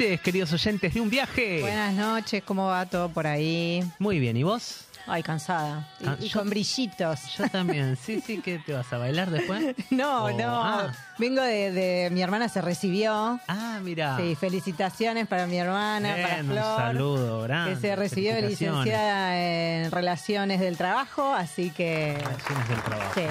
[0.00, 1.60] Noches, queridos oyentes de un viaje.
[1.60, 3.84] Buenas noches, ¿cómo va todo por ahí?
[3.98, 4.86] Muy bien, ¿y vos?
[5.06, 5.88] Ay, cansada.
[6.00, 7.20] Y, Ah, y yo- con brillitos.
[7.36, 7.96] Yo también.
[8.02, 9.74] Sí, sí, ¿qué te vas a bailar después?
[9.90, 10.62] No, Oh, no.
[10.62, 10.92] ah.
[11.18, 13.40] Vengo de, de- Mi hermana se recibió.
[13.48, 14.16] Ah, mira.
[14.18, 16.58] Sí, felicitaciones para mi hermana, para Bien, Flor.
[16.64, 17.74] un saludo, grande.
[17.74, 22.16] Que se recibió de licenciada en Relaciones del Trabajo, así que.
[22.24, 23.12] Relaciones del trabajo.
[23.14, 23.22] Sí.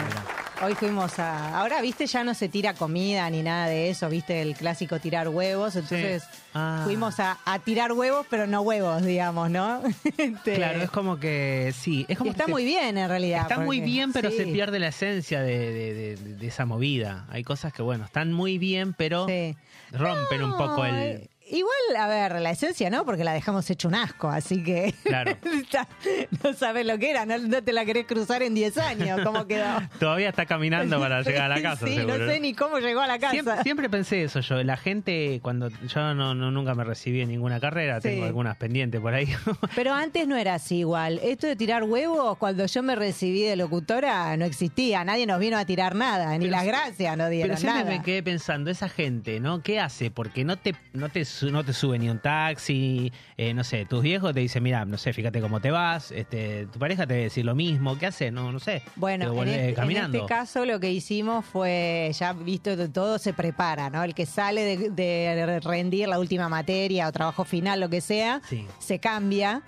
[0.62, 1.58] Hoy fuimos a.
[1.58, 5.30] Ahora, viste, ya no se tira comida ni nada de eso, viste, el clásico tirar
[5.30, 5.76] huevos.
[5.78, 6.82] Entonces, Ah.
[6.84, 9.82] fuimos a, a tirar huevos, pero no huevos, digamos, ¿no?
[10.18, 13.44] Este, Claro, es como que sí, es como está que muy bien en realidad.
[13.44, 17.26] Está muy bien, pero sí, se pierde la esencia de, de- de- de esa movida.
[17.30, 19.56] Hay cosas que, bueno, están muy bien, pero sí.
[19.92, 21.30] rompen un poco el...
[21.50, 24.94] Igual, a ver, la esencia no, porque la dejamos hecho un asco, así que.
[25.04, 25.36] Claro.
[26.44, 29.46] No sabes lo que era, no, no te la querés cruzar en 10 años, ¿cómo
[29.48, 29.66] quedó?
[30.00, 32.18] Todavía está caminando para llegar a la casa, Sí, seguro.
[32.18, 33.32] no sé ni cómo llegó a la casa.
[33.34, 34.64] Siempre, siempre pensé eso yo.
[34.64, 38.10] La gente, cuando yo no, no- nunca me recibí en ninguna carrera, Sí.
[38.10, 39.28] tengo algunas pendientes por ahí.
[39.76, 41.20] Pero antes no era así igual.
[41.24, 45.04] Esto de tirar huevos, cuando yo me recibí de locutora, no existía.
[45.04, 47.98] Nadie nos vino a tirar nada, ni Pero las gracias nos dieron Pero siempre nada.
[47.98, 49.62] me quedé pensando, esa gente, ¿no?
[49.62, 50.12] ¿Qué hace?
[50.12, 54.02] Porque no te, no te, no te sube ni un taxi, eh, no sé, tus
[54.04, 57.20] viejos te dicen, mira, no sé, fíjate cómo te vas, este, tu pareja te va
[57.20, 58.32] a decir lo mismo, ¿qué hace?
[58.32, 58.84] No, no sé.
[58.96, 60.18] Bueno, en este, en caminando.
[60.18, 64.04] este caso lo que hicimos fue, ya visto todo, se prepara, ¿no?
[64.04, 68.42] El que sale de, de rendir la última materia o trabajo final, lo que sea,
[68.48, 68.66] Sí.
[68.80, 69.62] se cambia.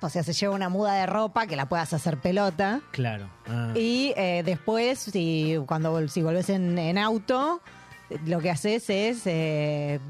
[0.00, 2.82] O sea, se lleva una muda de ropa que la puedas hacer pelota.
[2.90, 3.26] Claro.
[3.46, 3.72] Ah.
[3.74, 7.62] Y eh, después, si, cuando, si volvés en, en auto,
[8.26, 10.00] lo que haces es eh,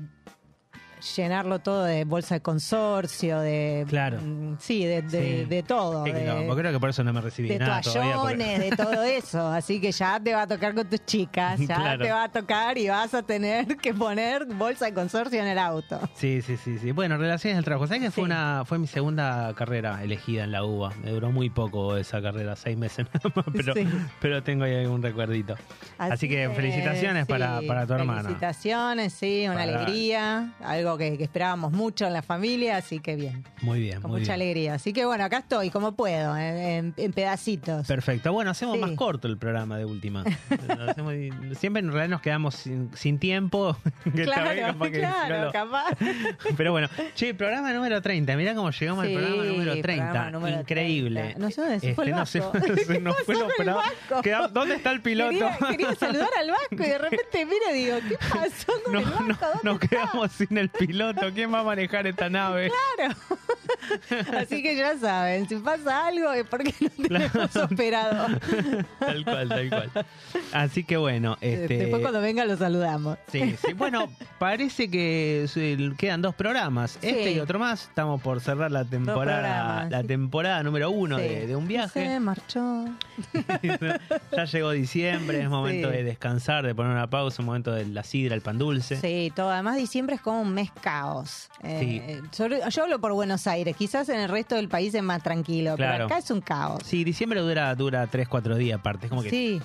[1.16, 3.84] llenarlo todo de bolsa de consorcio, de...
[3.88, 4.19] Claro.
[4.22, 5.44] mm, Sí, de, de- Sí.
[5.47, 6.04] de todo.
[6.04, 8.16] De- creo que por eso no me recibí de nada todavía.
[8.16, 9.48] porque- toallones, de todo eso.
[9.48, 12.04] Así que ya te va a tocar con tus chicas, ya Claro.
[12.04, 15.59] te va a tocar y vas a tener que poner bolsa de consorcio en el
[15.59, 16.00] auto.
[16.15, 16.92] Sí, sí, sí, sí.
[16.92, 17.86] Bueno, relaciones del trabajo.
[17.86, 20.92] ¿Sabes que fue una, fue mi segunda carrera elegida en la UBA?
[21.03, 23.86] Me duró muy poco esa carrera, seis meses nada más, pero, Sí.
[24.21, 25.56] pero tengo ahí algún recuerdito.
[25.98, 28.22] Así, que felicitaciones para, para tu hermana.
[28.22, 33.16] Felicitaciones, sí, una Para- alegría, algo que, que esperábamos mucho en la familia, así que
[33.16, 34.43] bien, Muy bien, con muy mucha bien.
[34.43, 34.75] alegría.
[34.75, 37.87] Así que bueno, acá estoy, como puedo, en, pedacitos.
[37.87, 38.32] Perfecto.
[38.32, 38.81] Bueno, hacemos Sí.
[38.81, 40.25] más corto el programa de última.
[40.88, 41.15] Hacemos-
[41.59, 43.77] siempre en realidad nos quedamos sin, sin tiempo.
[44.04, 45.84] que claro, capaz claro, capaz.
[46.56, 48.37] Pero bueno, che, programa número 30.
[48.37, 50.04] Mirá cómo llegamos Sí, al programa número 30.
[50.04, 51.21] programa número Increíble.
[51.21, 51.38] 30.
[51.38, 52.59] No sé dónde se fue el no sé- Vasco.
[52.87, 53.49] se nos fue lo
[54.53, 55.31] ¿Dónde está el piloto?
[55.31, 58.99] Quería, quería saludar al Vasco y de repente mire y digo, ¿qué pasó con No,
[59.00, 59.25] el Vasco?
[59.25, 59.88] no, ¿Dónde nos está?
[59.88, 60.84] quedamos sin el piloto.
[61.34, 62.71] ¿Quién va a manejar esta nave?
[62.97, 63.17] Claro.
[64.39, 68.27] Así que ya saben, si pasa algo es porque no tenemos operado.
[68.99, 69.91] Tal cual, tal cual.
[70.53, 71.77] Así que bueno, este.
[71.78, 73.19] Después cuando venga lo saludamos.
[73.31, 73.72] Sí, sí.
[73.75, 74.09] Bueno,
[74.39, 75.47] parece que
[75.99, 76.99] quedan dos programas.
[77.03, 77.83] Este y otro más.
[77.89, 81.22] Estamos por cerrar la temporada, la temporada número uno Sí.
[81.25, 82.21] de, de un Se viaje.
[82.21, 82.84] marchó.
[84.33, 85.97] ya llegó diciembre, es momento Sí.
[85.97, 88.97] de descansar, de poner una pausa, un momento de la sidra, el pan dulce.
[89.01, 89.51] Sí, todo.
[89.51, 91.48] Además, diciembre es como un mes caos.
[91.62, 92.46] Eh, Sí.
[92.70, 93.74] yo hablo por Buenos Aires.
[93.76, 95.92] Quizás en el resto del país es más tranquilo, Claro.
[95.92, 96.82] pero acá es un caos.
[96.84, 99.06] Sí, diciembre dura, dura 3, 4 días aparte.
[99.06, 99.60] Es como que Sí.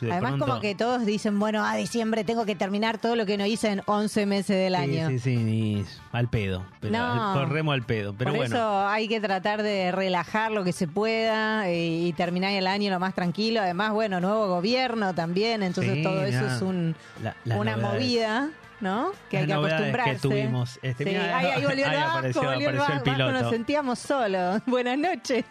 [0.00, 3.26] de Además, pronto- como que todos dicen, bueno, a diciembre tengo que terminar todo lo
[3.26, 5.08] que no hice en 11 meses del Sí, año.
[5.08, 6.64] Sí, sí, al pedo.
[6.78, 7.32] Pero No.
[7.34, 8.14] Corremos al pedo.
[8.16, 8.54] Pero Por bueno.
[8.54, 12.92] eso hay que tratar de relajar lo que se pueda y, y terminar el año
[12.92, 13.60] lo más tranquilo.
[13.60, 18.00] Además, bueno, nuevo gobierno también, entonces Sí, todo eso es un, La- una novedades.
[18.00, 19.10] movida, ¿no?
[19.30, 20.12] Que hay que acostumbrarse.
[20.12, 20.78] que tuvimos.
[20.82, 23.04] Este, Sí, mirá, ahí, ahí volvió el ahí Vasco, apareció- volvió el apareció el Vasco,
[23.04, 23.32] piloto.
[23.32, 24.62] nos sentíamos solos.
[24.66, 25.44] Buenas noches.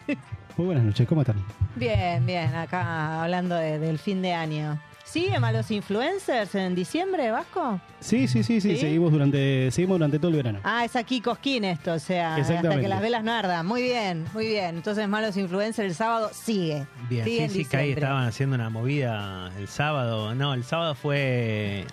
[0.57, 1.37] Muy buenas noches, ¿cómo están?
[1.75, 4.79] Bien, bien, acá hablando de- del fin de año.
[5.05, 7.79] ¿Siguen a los influencers en diciembre, Vasco?
[8.01, 8.77] Sí, sí, sí, sí, ¿Sí?
[8.77, 10.59] seguimos durante seguimos durante todo el verano.
[10.65, 13.65] Ah, es aquí Cosquín esto, o sea, hasta que las velas no ardan.
[13.65, 14.75] Muy bien, muy bien.
[14.75, 16.85] Entonces, Malos Influencers el sábado sigue.
[17.09, 20.35] Bien, sigue en sí, sí, que ahí estaban haciendo una movida el sábado.
[20.35, 21.85] No, el sábado fue.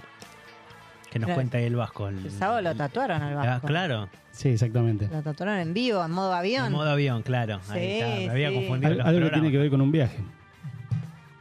[1.15, 1.37] Que nos Claro.
[1.37, 2.09] cuenta ahí el Vasco.
[2.09, 3.69] El sábado lo tatuaron al Ah, Vasco.
[3.69, 4.09] claro.
[4.33, 5.09] Sí, exactamente.
[5.13, 6.67] Lo tatuaron en vivo, en modo avión.
[6.67, 7.61] En modo avión, claro.
[7.71, 8.55] Ahí Sí, está, me había sí.
[8.57, 8.91] confundido.
[8.91, 9.33] Al- los algo que programas.
[9.43, 10.19] tiene que ver con un viaje.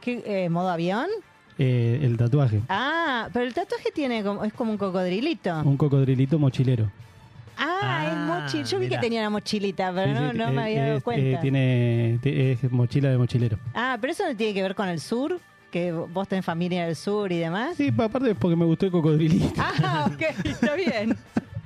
[0.00, 1.06] ¿Qué, eh, ¿Modo avión?
[1.58, 2.60] Eh, el tatuaje.
[2.68, 5.60] Ah, pero el tatuaje tiene como, es como un cocodrilito.
[5.64, 6.88] Un cocodrilito mochilero.
[7.58, 8.62] Ah, Ah, es mochila.
[8.62, 9.00] Yo vi mirá.
[9.00, 11.26] que tenía una mochilita, pero Sí, no, sí, no eh, me había dado es- cuenta.
[11.26, 12.20] eh, tiene,
[12.52, 13.58] es mochila de mochilero.
[13.74, 15.40] Ah, pero eso no tiene que ver con el sur,
[15.74, 17.76] que vos tenés familia del sur y demás.
[17.76, 19.52] Sí, pa- aparte es porque me gustó el cocodrilito.
[19.58, 21.16] Ah, ok, está bien.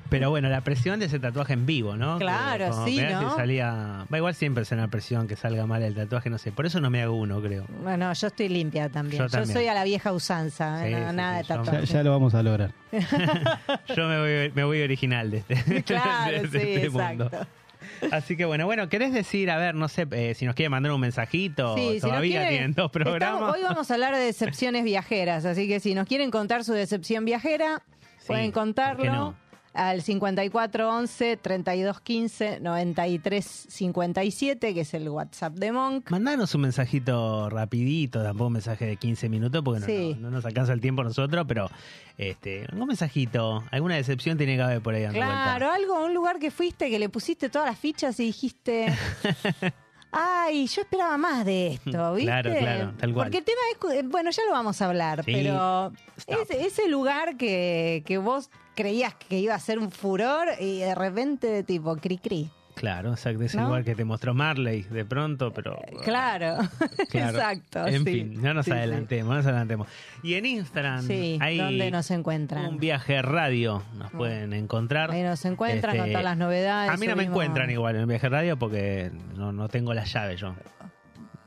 [0.08, 2.16] Pero bueno, la presión de ese tatuaje en vivo, ¿no?
[2.18, 3.28] Claro, como sí, ¿no?
[3.32, 4.06] si salía...
[4.10, 6.50] Va, igual siempre es una presión que salga mal el tatuaje, no sé.
[6.52, 7.66] Por eso no me hago uno, creo.
[7.82, 9.28] Bueno, yo estoy limpia también.
[9.28, 11.84] Yo soy a la vieja usanza, Sí, no- sí, nada sí, de Ya, tatuaje.
[11.86, 12.70] ya lo vamos a lograr.
[13.94, 17.30] Yo me voy, me voy original de este, Claro, de sí, este mundo.
[18.12, 20.92] Así que bueno, bueno, ¿querés decir, a ver, no sé, eh, si nos quiere mandar
[20.92, 21.76] un mensajito?
[21.76, 23.20] Sí, si Todavía quieren- tienen dos programas.
[23.40, 26.72] Estamos- hoy vamos a hablar de decepciones viajeras, así que si nos quieren contar su
[26.72, 27.82] decepción viajera,
[28.18, 29.34] Sí, pueden ¿por contarlo?
[29.78, 36.10] Al 5411 3215 9357, que es el WhatsApp de Monk.
[36.10, 40.16] Mandanos un mensajito rapidito, tampoco un mensaje de 15 minutos, porque no- Sí.
[40.18, 41.70] no, no nos alcanza el tiempo nosotros, pero
[42.16, 45.74] este, un mensajito, alguna decepción tiene que haber por ahí dando Claro, vuelta.
[45.74, 48.86] algo, un lugar que fuiste, que le pusiste todas las fichas y dijiste.
[50.10, 52.30] Ay, yo esperaba más de esto, ¿viste?
[52.30, 53.26] Claro, claro, tal cual.
[53.26, 55.92] Porque el tema es, eh, bueno, ya lo vamos a hablar, Sí, pero
[56.48, 58.48] ese lugar que, que vos
[58.78, 62.48] creías que iba a ser un furor y de repente tipo cri cri.
[62.76, 63.64] Claro, exacto, ese ¿No?
[63.66, 65.80] lugar que te mostró Marley de pronto, pero...
[66.04, 66.58] Claro,
[67.10, 67.36] Claro.
[67.36, 67.84] exacto.
[67.88, 68.12] En sí.
[68.12, 68.76] fin, no nos Sí, sí.
[68.76, 69.88] adelantemos, no nos adelantemos.
[70.22, 72.66] Y en Instagram Sí, hay ¿dónde nos encuentran?
[72.66, 75.10] un viaje radio, nos pueden encontrar.
[75.10, 76.92] Ahí nos encuentran con Este, todas las novedades.
[76.92, 80.36] A mí no me encuentran igual en viaje radio porque no, no tengo la llave
[80.36, 80.54] yo.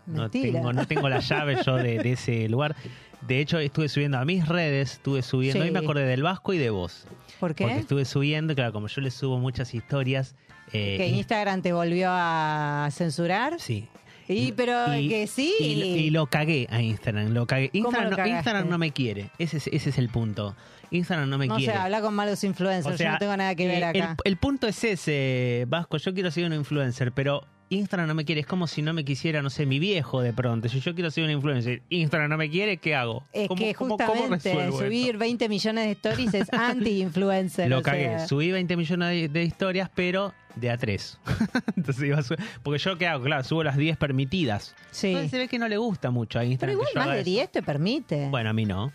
[0.08, 2.76] No tengo, no tengo la llave yo de, de ese lugar.
[3.28, 5.70] De hecho, estuve subiendo a mis redes, estuve subiendo, Sí.
[5.70, 7.06] y me acordé del Vasco y de vos.
[7.40, 7.78] ¿Por Porque qué?
[7.78, 10.36] estuve subiendo, claro, como yo le subo muchas historias.
[10.74, 13.60] eh, Que Instagram te volvió a censurar.
[13.60, 13.88] Sí.
[14.30, 15.54] Y, pero Y- que sí.
[15.60, 17.70] Y, y lo cagué a Instagram, lo cagué.
[17.72, 18.28] ¿Cómo Instagram, lo no?
[18.28, 20.56] Instagram no me quiere, ese es, ese es el punto.
[20.92, 21.74] Instagram no me no quiere.
[21.74, 22.96] sé, habla con malos influencers.
[22.96, 24.16] O sea, yo no tengo nada que ver eh, acá.
[24.24, 25.98] El, el punto es ese, Vasco.
[25.98, 28.42] Yo quiero ser un influencer, pero Instagram no me quiere.
[28.42, 30.68] Es como si no me quisiera, no sé, mi viejo de pronto.
[30.70, 33.24] Si yo quiero ser un influencer, Instagram no me quiere, ¿qué hago?
[33.34, 35.20] es ¿Cómo- que cómo- cómo justamente resuelvo subir esto?
[35.20, 37.70] 20 millones de stories es anti-influencer.
[37.70, 38.28] Lo o sea, cagué.
[38.28, 41.18] Subí 20 millones de, de historias, pero de a 3.
[41.78, 43.24] Entonces iba a su- Porque yo, ¿qué hago?
[43.24, 44.76] Claro, subo las 10 permitidas.
[44.92, 45.08] Sí.
[45.08, 46.74] Entonces se ve que no le gusta mucho a Pero Instagram.
[46.74, 47.26] igual que yo más de eso.
[47.30, 48.28] 10 te permite.
[48.30, 48.92] Bueno, a mí no.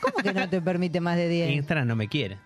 [0.00, 1.50] ¿Cómo que no te permite más de 10?
[1.56, 2.38] Instagram no me quiere.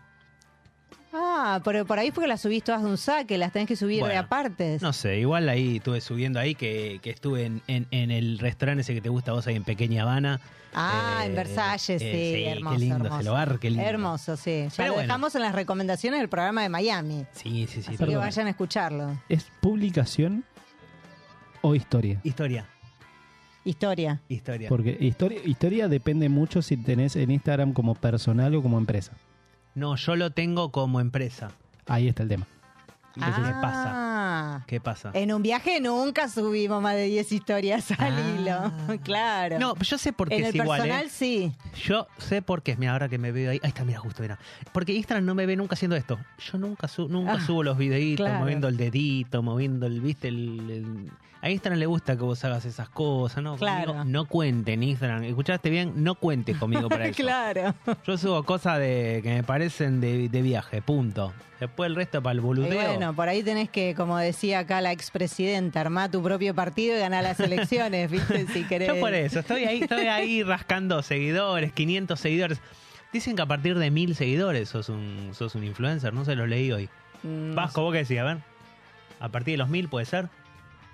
[1.13, 3.97] Ah, pero por ahí porque las subís todas de un saque, las tenés que subir
[3.97, 4.81] de Bueno, apartes.
[4.81, 8.83] No sé, igual ahí estuve subiendo ahí que, que estuve en, en- en el restaurante
[8.83, 10.41] ese que te gusta a vos ahí en Pequeña Habana.
[10.73, 12.75] Ah, Eh, en Versalles, sí, eh, sí, hermoso.
[12.77, 13.15] Qué lindo hermoso.
[13.21, 13.85] ese lugar, qué lindo.
[13.85, 14.65] Hermoso, sí.
[14.69, 15.07] Ya Pero lo bueno.
[15.09, 17.27] dejamos en las recomendaciones del programa de Miami.
[17.33, 17.95] Sí, sí, sí.
[17.95, 19.19] Así que vayan a escucharlo.
[19.29, 20.45] ¿Es publicación
[21.61, 22.21] o historia?
[22.23, 22.67] Historia,
[23.65, 24.21] Historia.
[24.29, 24.69] historia.
[24.69, 29.13] Porque historia, historia depende mucho si tenés en Instagram como personal o como empresa.
[29.75, 31.51] No, yo lo tengo como empresa.
[31.87, 32.47] Ahí está el tema.
[33.17, 33.93] Entonces, ¿qué pasa?
[33.93, 34.65] Ah.
[34.69, 35.11] ¿Qué pasa?
[35.15, 38.21] En un viaje nunca subimos más de 10 historias al Ah.
[38.89, 38.99] hilo.
[39.03, 39.59] claro.
[39.59, 41.11] No, yo sé por qué en es el igual, personal ¿eh?
[41.11, 41.53] sí.
[41.85, 42.77] Yo sé por qué.
[42.77, 43.61] Mira, ahora que me veo ahí.
[43.65, 44.39] Ahí está, mira, justo, mira.
[44.73, 46.19] Porque Instagram no me ve nunca haciendo esto.
[46.53, 48.41] Yo nunca, su- nunca Ah, subo los videitos, claro.
[48.41, 51.11] moviendo el dedito, moviendo el, viste, el, el-
[51.43, 53.57] A Instagram le gusta que vos hagas esas cosas, ¿no?
[53.57, 53.95] Claro.
[53.95, 55.25] Conmigo no cuenten Instagram.
[55.25, 55.93] ¿Escuchaste bien?
[55.97, 57.23] No cuente conmigo para eso.
[57.23, 57.75] claro.
[58.07, 61.33] Yo subo cosas de que me parecen de, de viaje, punto.
[61.59, 62.75] Después el resto para el Y boludeo.
[62.75, 67.01] bueno, por ahí tenés que, como decía acá la expresidenta, armar tu propio partido y
[67.01, 68.47] ganar las elecciones, ¿viste?
[68.49, 68.89] Si querés.
[68.89, 72.61] Yo por eso, estoy ahí, estoy ahí rascando seguidores, 500 seguidores.
[73.13, 76.47] Dicen que a partir de 1000 seguidores sos un, sos un influencer, no se lo
[76.47, 76.89] leí hoy.
[77.23, 78.23] Mm, Vasco, ¿vos qué decías?
[78.27, 78.39] A ver.
[79.21, 80.29] A partir de los 1000 puede ser.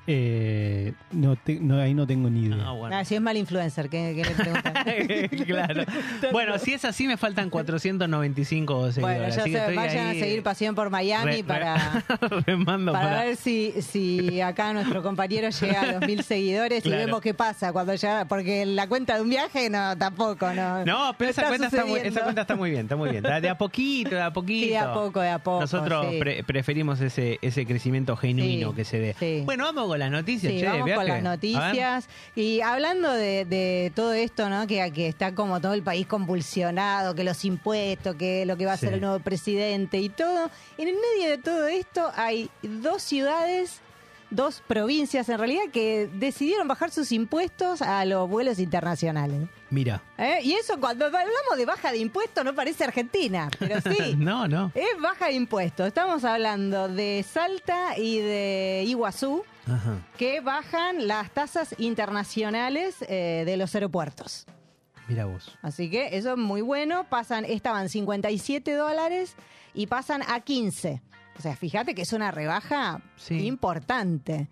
[0.08, 2.64] Eh, no, te- no, ahí no tengo ni idea.
[2.66, 2.96] Ah, bueno.
[2.96, 4.75] Ah, si es mal influencer, ¿qué, qué le preguntan?
[5.46, 5.84] claro.
[6.32, 9.00] Bueno, si es así, me faltan 495 seguidores.
[9.00, 12.04] bueno, ya así que se estoy vayan ahí, a seguir Pasión por Miami re- para,
[12.64, 13.25] para para.
[13.25, 17.02] ver si, si acá nuestro compañero llega a los mil seguidores Claro.
[17.02, 18.26] y vemos qué pasa cuando llega.
[18.26, 20.84] Porque la cuenta de un viaje, no, tampoco, ¿no?
[20.84, 22.18] No, pero esa, cuenta está muy, sucediendo.
[22.18, 23.22] esa cuenta está muy bien, está muy bien.
[23.22, 24.64] De a poquito, de a poquito.
[24.66, 25.60] Sí, de a poco, de a poco.
[25.60, 26.18] Nosotros sí.
[26.18, 29.14] pre- preferimos ese, ese crecimiento genuino Sí, que se dé.
[29.18, 29.42] sí.
[29.44, 31.00] Bueno, vamos con con las noticias, Sí, che, vamos viaje.
[31.00, 32.08] con las noticias.
[32.34, 34.66] Y hablando de, de todo esto, ¿no?
[34.66, 38.74] Que, que está como todo el país convulsionado, que los impuestos, que lo que va
[38.74, 38.86] a Sí.
[38.86, 40.50] ser el nuevo presidente y todo.
[40.78, 43.80] En el medio de todo esto hay dos ciudades,
[44.30, 49.49] dos provincias en realidad, que decidieron bajar sus impuestos a los vuelos internacionales.
[49.71, 50.02] Mira.
[50.18, 50.40] ¿Eh?
[50.42, 54.14] Y eso cuando hablamos de baja de impuestos no parece Argentina, pero sí.
[54.16, 54.73] no, no.
[54.75, 55.87] Es baja de impuestos.
[55.87, 59.99] Estamos hablando de Salta y de Iguazú Ajá.
[60.16, 64.47] que bajan las tasas internacionales eh, de los aeropuertos.
[65.09, 65.56] Mira vos.
[65.62, 67.04] Así que eso es muy bueno.
[67.09, 69.35] Pasan, estaban 57 dólares
[69.75, 71.00] y pasan a 15.
[71.38, 73.46] O sea, fíjate que es una rebaja Sí.
[73.46, 74.48] importante.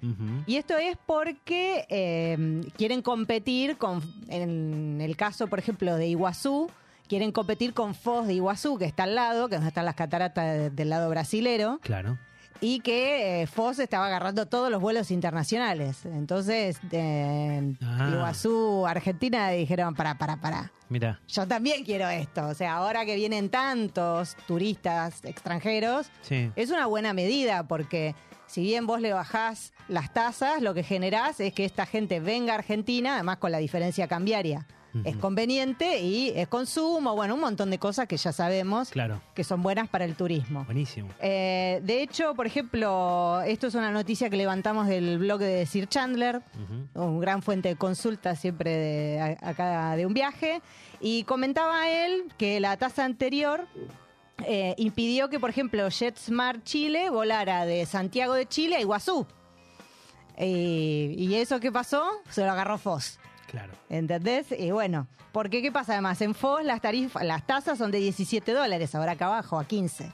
[0.47, 6.71] Y esto es porque eh, quieren competir con, en el caso, por ejemplo, de Iguazú,
[7.09, 10.45] quieren competir con Foz de Iguazú, que está al lado, que donde están las cataratas
[10.59, 12.19] de- del lado brasilero, Claro.
[12.61, 16.05] Y que eh, Foz estaba agarrando todos los vuelos internacionales.
[16.07, 18.11] Entonces, eh, Ah.
[18.13, 20.73] Iguazú, Argentina, dijeron, para, para, para.
[20.89, 21.21] Mira.
[21.29, 22.47] Yo también quiero esto.
[22.47, 26.51] O sea, ahora que vienen tantos turistas extranjeros, Sí.
[26.57, 28.15] es una buena medida porque
[28.47, 32.53] si bien vos le bajás las tasas, lo que generás es que esta gente venga
[32.53, 34.67] a Argentina, además con la diferencia cambiaria.
[35.03, 39.21] Es conveniente y es consumo, bueno, un montón de cosas que ya sabemos Claro.
[39.35, 40.65] que son buenas para el turismo.
[40.65, 41.09] Buenísimo.
[41.21, 45.89] Eh, de hecho, por ejemplo, esto es una noticia que levantamos del blog de Sir
[45.89, 46.43] Chandler,
[46.95, 47.03] Ujú.
[47.03, 50.63] un gran fuente de consulta siempre de, a- acá de un viaje,
[51.01, 53.67] y comentaba él que la tasa anterior
[54.47, 59.27] eh, impidió que, por ejemplo, JetSmart Chile volara de Santiago de Chile a Iguazú.
[60.37, 62.05] Eh, ¿Y eso qué pasó?
[62.31, 63.19] Se lo agarró Foz.
[63.55, 63.73] Claro.
[63.89, 64.47] ¿Entendés?
[64.59, 66.21] Y bueno, porque ¿qué pasa además?
[66.21, 70.13] En Foz las tarifas, las tasas son de 17 dólares, ahora acá abajo a 15.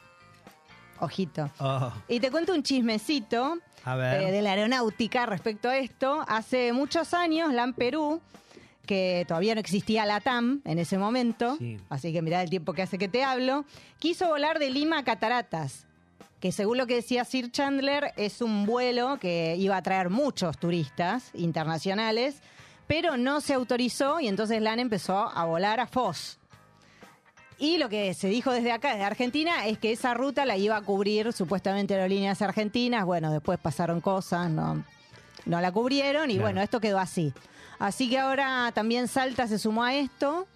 [1.01, 1.51] Ojito.
[1.59, 4.23] Oh, Y te cuento un chismecito a ver.
[4.23, 6.23] eh, de la aeronáutica respecto a esto.
[6.29, 8.21] Hace muchos años, LAN Perú,
[8.87, 11.79] que todavía no existía la TAM en ese momento, Sí.
[11.89, 13.65] así que mirá el tiempo que hace que te hablo,
[13.99, 15.87] quiso volar de Lima a Cataratas,
[16.41, 20.59] que según lo que decía Sir Chandler, es un vuelo que iba a traer muchos
[20.59, 22.43] turistas internacionales,
[22.91, 26.39] pero no se autorizó y entonces LAN empezó a volar a Foz.
[27.57, 30.77] Y lo que se dijo desde acá, desde Argentina, es que esa ruta la iba
[30.77, 33.05] a cubrir supuestamente aerolíneas argentinas.
[33.05, 34.83] Bueno, después pasaron cosas, no,
[35.45, 36.47] no la cubrieron y Claro.
[36.47, 37.33] bueno, esto quedó así.
[37.79, 40.49] Así que ahora también Salta se sumó a esto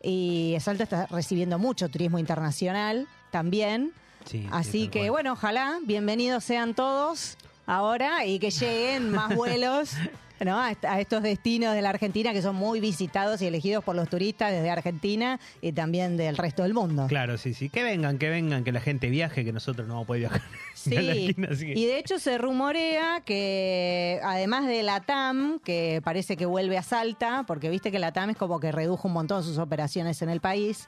[0.00, 3.92] y Salta está recibiendo mucho turismo internacional también.
[4.26, 9.90] Sí, sí, Así que bueno, ojalá bienvenidos sean todos ahora y que lleguen más vuelos.
[10.44, 10.58] ¿No?
[10.58, 13.94] a, est- a estos destinos de la Argentina que son muy visitados y elegidos por
[13.96, 17.06] los turistas desde Argentina y también del resto del mundo.
[17.08, 17.68] Claro, sí, sí.
[17.68, 20.42] Que vengan, que vengan, que la gente viaje, que nosotros no vamos a poder viajar.
[20.74, 25.58] Sí, a la esquina, que- y de hecho se rumorea que además de la TAM,
[25.60, 29.06] que parece que vuelve a Salta, porque viste que la TAM es como que redujo
[29.08, 30.86] un montón sus operaciones en el país,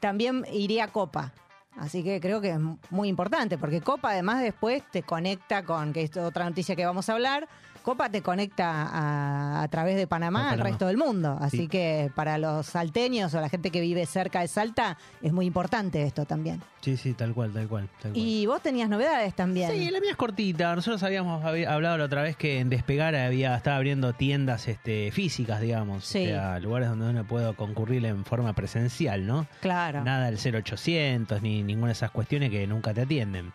[0.00, 1.32] también iría a Copa.
[1.78, 2.58] Así que creo que es
[2.90, 7.08] muy importante, porque Copa además después te conecta con, que es otra noticia que vamos
[7.08, 7.48] a hablar,
[7.82, 11.36] Copa te conecta a, a través de Panamá, al resto del mundo.
[11.40, 11.68] Así Sí.
[11.68, 16.02] que para los salteños o la gente que vive cerca de Salta es muy importante
[16.02, 16.62] esto también.
[16.80, 17.88] Sí, sí, tal cual, tal cual.
[18.00, 18.24] Tal cual.
[18.24, 19.70] Y vos tenías novedades también.
[19.70, 20.74] Sí, la mía es cortita.
[20.74, 25.60] Nosotros habíamos hablado la otra vez que en Despegar había estaba abriendo tiendas este, físicas,
[25.60, 26.04] digamos.
[26.06, 26.24] Sí.
[26.24, 29.46] O sea, lugares donde uno puede concurrir en forma presencial, ¿no?
[29.60, 30.02] Claro.
[30.04, 33.52] Nada del 0800 ni ninguna de esas cuestiones que nunca te atienden.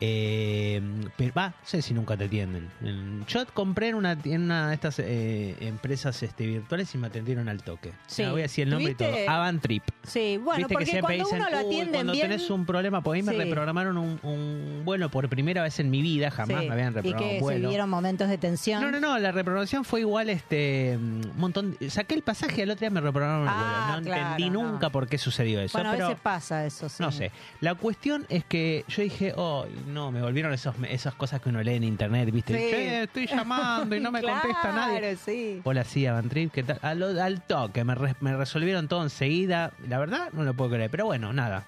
[0.00, 0.80] Eh,
[1.16, 2.68] pero va, no sé si nunca te atienden.
[2.82, 7.06] En- Yo compré en una, en una de estas eh, empresas este, virtuales y me
[7.06, 7.92] atendieron al toque.
[8.06, 8.24] Sí.
[8.24, 9.14] Voy a decir el nombre y todo.
[9.28, 9.82] Avantrip.
[10.02, 12.28] Sí, bueno, que porque siempre cuando dicen, uno lo "Uy, atienden cuando bien...
[12.28, 13.38] tenés un problema, porque a mí me Sí.
[13.38, 16.96] reprogramaron un, un vuelo por primera vez en mi vida, jamás sí, me habían y
[16.96, 17.68] reprogramado que un se vuelo.
[17.68, 18.82] vivieron momentos de tensión.
[18.82, 21.76] No, no, no, la reprogramación fue igual, este, un montón.
[21.88, 24.00] Saqué el pasaje y al otro día me reprogramaron el Ah, vuelo.
[24.00, 24.70] No claro, entendí no.
[24.72, 25.78] nunca por qué sucedió eso.
[25.78, 27.02] Bueno, a pero veces pasa eso, sí.
[27.02, 27.30] no sé.
[27.60, 31.62] La cuestión es que yo dije, oh, no, me volvieron esos, esas cosas que uno
[31.62, 32.54] lee en internet, ¿viste?
[32.56, 32.64] Sí.
[32.70, 34.98] Che, estoy llamando y no me contesta nadie.
[35.00, 35.60] Claro, sí.
[35.64, 36.78] Hola, sí, Avantrip, ¿qué tal?
[36.82, 39.72] Al, al toque, me, re- me resolvieron todo enseguida.
[39.88, 40.90] La verdad, no lo puedo creer.
[40.90, 41.66] Pero bueno, nada.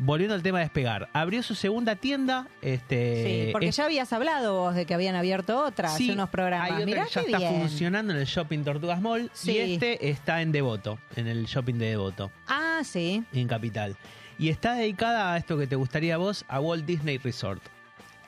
[0.00, 1.08] Volviendo al tema de despegar.
[1.12, 2.46] Abrió su segunda tienda.
[2.62, 6.12] Este, Sí, porque es- ya habías hablado vos de que habían abierto otra, Sí, hace
[6.12, 6.68] unos programas.
[6.70, 7.60] Hay otra Mirá que ya está bien.
[7.60, 9.28] funcionando en el Shopping Tortugas Mall.
[9.34, 9.50] Sí.
[9.52, 13.24] Y este está en Devoto, en el Shopping de Devoto, Ah, sí.
[13.32, 13.96] en Capital.
[14.38, 17.62] Y está dedicada a esto que te gustaría a vos, a Walt Disney Resort.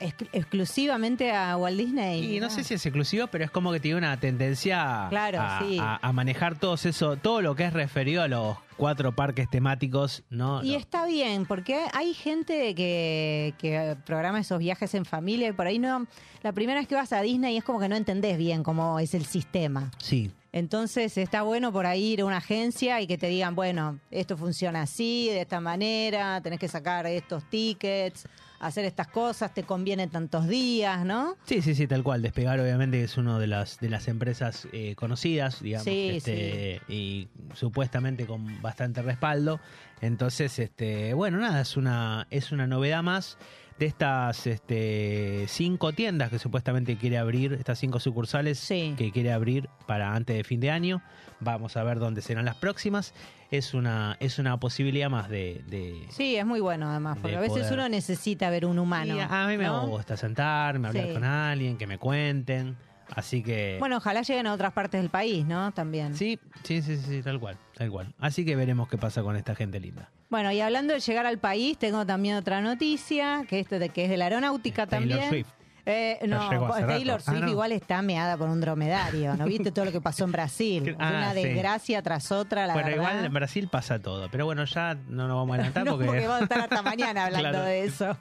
[0.00, 2.36] Ex- exclusivamente a Walt Disney.
[2.36, 2.50] Y no Ah.
[2.50, 5.78] sé si es exclusivo, pero es como que tiene una tendencia Claro, a, sí.
[5.78, 10.22] a- a manejar todos eso, todo lo que es referido a los cuatro parques temáticos,
[10.30, 10.64] ¿no?
[10.64, 10.78] Y No.
[10.78, 15.78] está bien, porque hay gente que, que programa esos viajes en familia y por ahí
[15.78, 16.06] no.
[16.42, 19.12] La primera vez que vas a Disney es como que no entendés bien cómo es
[19.14, 19.90] el sistema.
[19.98, 24.00] Sí, Entonces está bueno por ahí ir a una agencia y que te digan, bueno,
[24.10, 28.26] esto funciona así, de esta manera, tenés que sacar estos tickets,
[28.58, 31.36] hacer estas cosas, te conviene tantos días, ¿no?
[31.44, 32.20] sí, sí, sí, tal cual.
[32.22, 37.28] Despegar obviamente es una de las de las empresas eh, conocidas, digamos, Sí, este, y
[37.54, 39.60] supuestamente con bastante respaldo.
[40.00, 43.38] Entonces, este, bueno, nada, es una es una novedad más
[43.80, 48.94] de estas este, cinco tiendas que supuestamente quiere abrir, estas cinco sucursales Sí.
[48.98, 51.00] que quiere abrir para antes de fin de año.
[51.40, 53.14] Vamos a ver dónde serán las próximas.
[53.50, 55.64] Es una, es una posibilidad más de...
[55.66, 57.72] de- Sí, es muy bueno además, porque a veces poder.
[57.72, 59.16] uno necesita ver un humano.
[59.30, 59.86] A mí me ¿no?
[59.88, 61.12] gusta sentarme, hablar Sí.
[61.14, 62.76] con alguien, que me cuenten.
[63.16, 63.76] Así que...
[63.80, 65.72] Bueno, ojalá lleguen a otras partes del país, ¿no?
[65.72, 66.14] También.
[66.14, 68.14] Sí, sí, sí, sí, tal cual, tal cual.
[68.20, 70.10] Así que veremos qué pasa con esta gente linda.
[70.30, 74.04] Bueno, y hablando de llegar al país, tengo también otra noticia, que esto de que
[74.04, 75.28] es de la aeronáutica Taylor también.
[75.30, 75.48] Swift.
[75.86, 76.48] Eh, no,
[76.86, 77.20] Taylor.
[77.20, 77.48] Ah, Swift no.
[77.48, 80.94] igual está meada por un dromedario, ¿no viste todo lo que pasó en Brasil?
[81.00, 81.42] Ah, Una sí.
[81.42, 83.02] desgracia tras otra, la bueno, verdad.
[83.10, 84.28] igual en Brasil pasa todo.
[84.30, 86.06] Pero bueno, ya no nos vamos a adelantar no, porque...
[86.06, 87.64] porque vamos a estar hasta mañana hablando Claro.
[87.64, 88.16] de eso.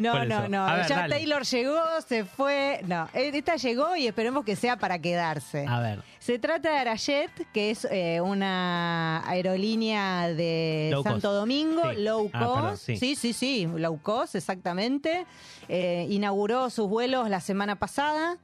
[0.00, 0.64] No, no, no.
[0.66, 1.16] Ver, ya dale.
[1.16, 2.80] Taylor llegó, se fue.
[2.86, 5.66] No, eh, esta llegó y esperemos que sea para quedarse.
[5.68, 11.34] A ver, Se trata de Arajet, que es eh, una aerolínea de Low Santo cost.
[11.40, 12.00] Domingo, Sí.
[12.00, 12.54] low Ah, cost.
[12.56, 12.96] perdón, sí.
[12.96, 15.26] sí, sí, sí, low cost, exactamente.
[15.68, 18.38] Eh, inauguró sus vuelos la semana pasada.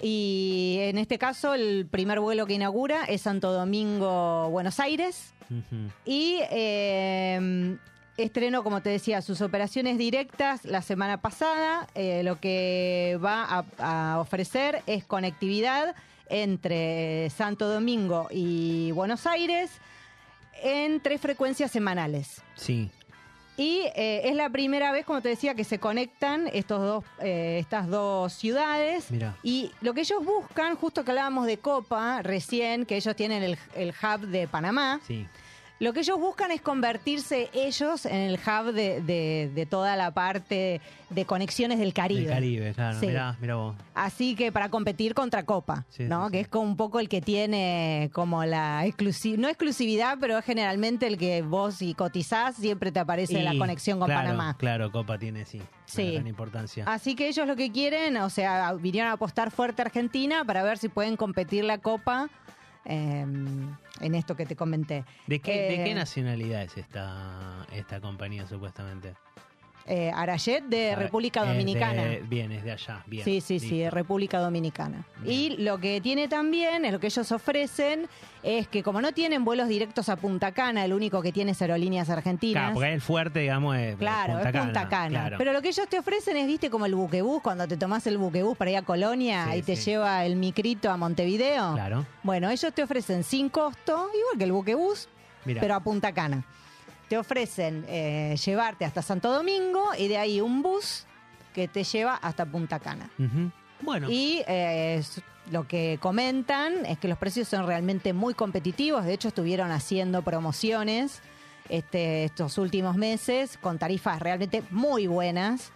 [0.00, 5.34] Y en este caso, el primer vuelo que inaugura es Santo Domingo, Buenos Aires.
[6.04, 7.76] Y eh,
[8.16, 11.88] estrenó, como te decía, sus operaciones directas la semana pasada.
[11.96, 15.96] Eh, lo que va a, a ofrecer es conectividad
[16.30, 19.70] entre Santo Domingo y Buenos Aires
[20.62, 22.42] en tres frecuencias semanales.
[22.56, 22.90] sí,
[23.56, 27.58] Y eh, es la primera vez, como te decía, que se conectan estos dos, eh,
[27.60, 29.10] estas dos ciudades.
[29.10, 29.34] mira.
[29.42, 33.58] Y lo que ellos buscan, justo que hablábamos de Copa recién, que ellos tienen el,
[33.74, 35.26] el hub de Panamá, Sí,
[35.80, 40.10] lo que ellos buscan es convertirse ellos en el hub de, de- de toda la
[40.12, 40.80] parte
[41.10, 42.22] de conexiones del Caribe.
[42.22, 42.98] del Caribe, claro.
[43.00, 43.06] Sí.
[43.06, 43.76] Mirá, mirá vos.
[43.94, 46.26] Así que para competir contra Copa, Sí, ¿no?
[46.26, 50.36] sí, Que es como un poco el que tiene como la exclusividad, no exclusividad, pero
[50.38, 54.56] es generalmente el que vos si cotizás siempre te aparece la conexión con claro, Panamá.
[54.58, 56.12] Claro, Copa tiene, sí, Sí.
[56.14, 56.84] gran importancia.
[56.86, 60.62] Así que ellos lo que quieren, o sea, vinieron a apostar fuerte a Argentina para
[60.62, 62.28] ver si pueden competir la Copa
[62.88, 63.20] eh,
[64.00, 65.04] en esto que te comenté.
[65.26, 69.14] ¿De qué, ¿De Eh, qué nacionalidad es esta, esta compañía supuestamente?
[69.90, 72.02] Eh, Arayet de A ver, República es de- Dominicana.
[72.28, 73.02] bien, es de allá.
[73.06, 73.90] Bien, Sí, sí, sí, de.
[73.90, 75.06] República Dominicana.
[75.22, 75.34] Bien.
[75.34, 78.06] Y lo que tiene también, es lo que ellos ofrecen,
[78.42, 81.62] es que como no tienen vuelos directos a Punta Cana, el único que tiene es
[81.62, 82.60] Aerolíneas Argentinas.
[82.64, 85.08] Claro, porque el fuerte, digamos, es Claro, Punta es Punta Cana.
[85.20, 85.38] Claro.
[85.38, 88.18] Pero lo que ellos te ofrecen es, viste, como el buquebús, cuando te tomás el
[88.18, 89.90] buquebús para ir a Colonia Sí, y te sí.
[89.92, 91.72] lleva el micrito a Montevideo.
[91.72, 95.08] Claro, Bueno, ellos te ofrecen sin costo, igual que el buquebús,
[95.46, 96.44] pero a Punta Cana.
[97.08, 101.06] Te ofrecen eh, llevarte hasta Santo Domingo y de ahí un bus
[101.54, 103.10] que te lleva hasta Punta Cana.
[103.80, 105.02] Bueno, Y eh,
[105.50, 109.04] lo que comentan es que los precios son realmente muy competitivos.
[109.04, 111.20] De hecho, estuvieron haciendo promociones
[111.68, 115.72] este, estos últimos meses con tarifas realmente muy buenas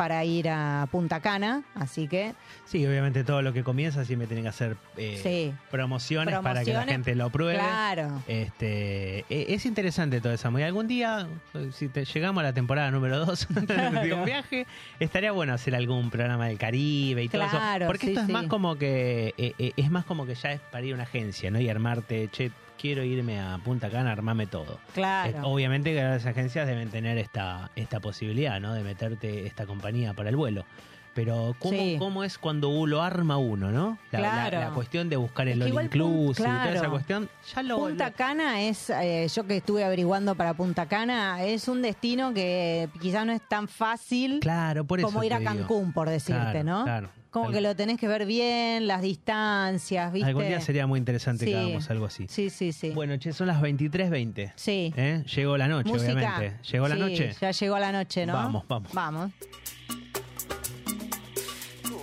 [0.00, 1.62] para ir a Punta Cana.
[1.74, 2.32] Así que
[2.64, 6.72] sí, obviamente todo lo que comienza siempre tiene que hacer eh, sí, promociones, para que
[6.72, 7.58] la gente lo pruebe.
[7.58, 8.22] claro.
[8.26, 10.58] Este, e- es interesante todo eso.
[10.58, 11.28] Y algún día,
[11.72, 13.46] si te- llegamos a la temporada número 2
[14.02, 14.66] de un viaje,
[15.00, 17.90] estaría bueno hacer algún programa del Caribe y todo Claro, eso.
[17.92, 18.32] Porque sí, esto es sí.
[18.32, 21.02] más como que eh, eh, es más como que ya es para ir a una
[21.04, 21.60] agencia, ¿no?
[21.60, 24.74] Y armarte, che, quiero irme a Punta Cana, armame todo.
[24.74, 25.42] Eh, Claro.
[25.44, 28.72] obviamente que las agencias deben tener esta, esta posibilidad, ¿no?
[28.74, 30.64] De meterte esta compañía para el vuelo.
[31.12, 31.96] Pero ¿cómo, Sí.
[31.98, 33.98] cómo es cuando uno lo arma uno, no?
[34.12, 34.60] La, la- Claro.
[34.60, 36.90] la cuestión de buscar el all inclusive y toda esa claro.
[36.92, 37.78] cuestión, ya lo...
[37.78, 42.88] Punta Cana es, eh, yo que estuve averiguando para Punta Cana, es un destino que
[43.00, 45.50] quizás no es tan fácil Claro, por eso como ir a digo.
[45.52, 46.84] Cancún, por decirte, Claro, ¿no?
[46.84, 47.10] Claro.
[47.30, 50.28] Como Al- que lo tenés que ver bien, las distancias, ¿viste?
[50.28, 51.56] Algún día sería muy interesante que Sí.
[51.56, 52.26] hagamos algo así.
[52.28, 52.90] Sí, sí, sí.
[52.90, 54.52] Bueno, che, son las 23.20.
[54.56, 54.92] sí.
[54.96, 55.22] ¿eh?
[55.36, 56.12] Llegó la noche, Música.
[56.12, 56.56] obviamente.
[56.72, 57.34] ¿Llegó la Sí, noche?
[57.40, 58.32] Ya llegó la noche, ¿no?
[58.32, 58.92] Vamos, vamos.
[58.92, 59.30] Vamos.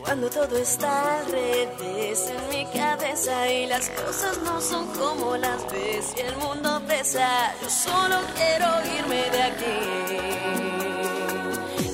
[0.01, 5.69] Cuando todo está al revés en mi cabeza y las cosas no son como las
[5.69, 9.77] ves y el mundo pesa, yo solo quiero irme de aquí.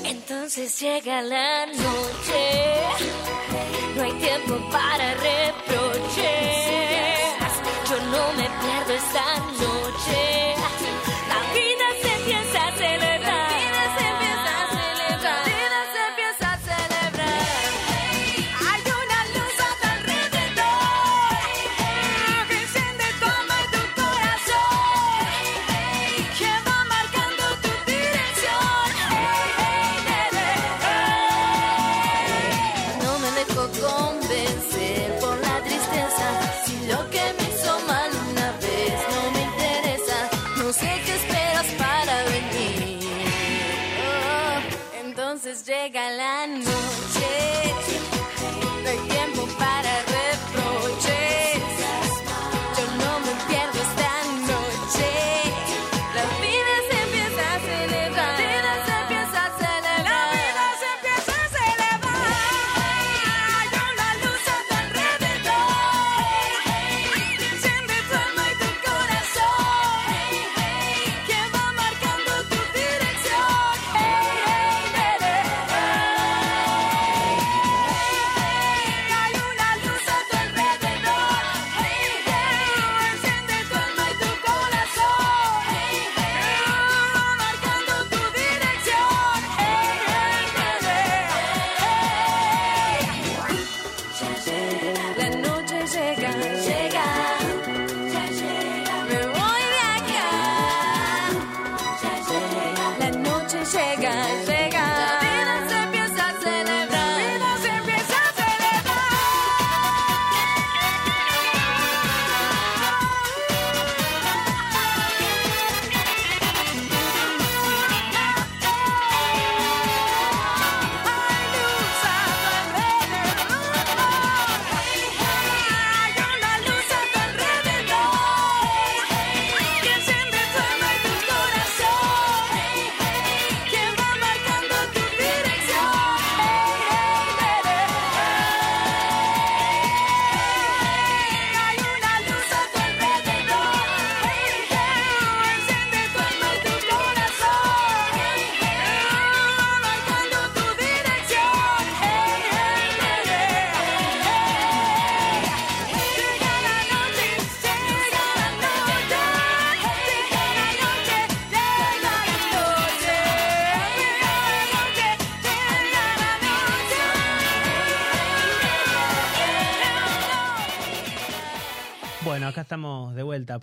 [0.05, 2.81] Entonces llega la noche,
[3.95, 6.23] no hay tiempo para reproches.
[7.89, 8.52] Yo no me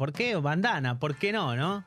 [0.01, 0.35] ¿Por qué?
[0.35, 1.85] Bandana, ¿por qué no, no?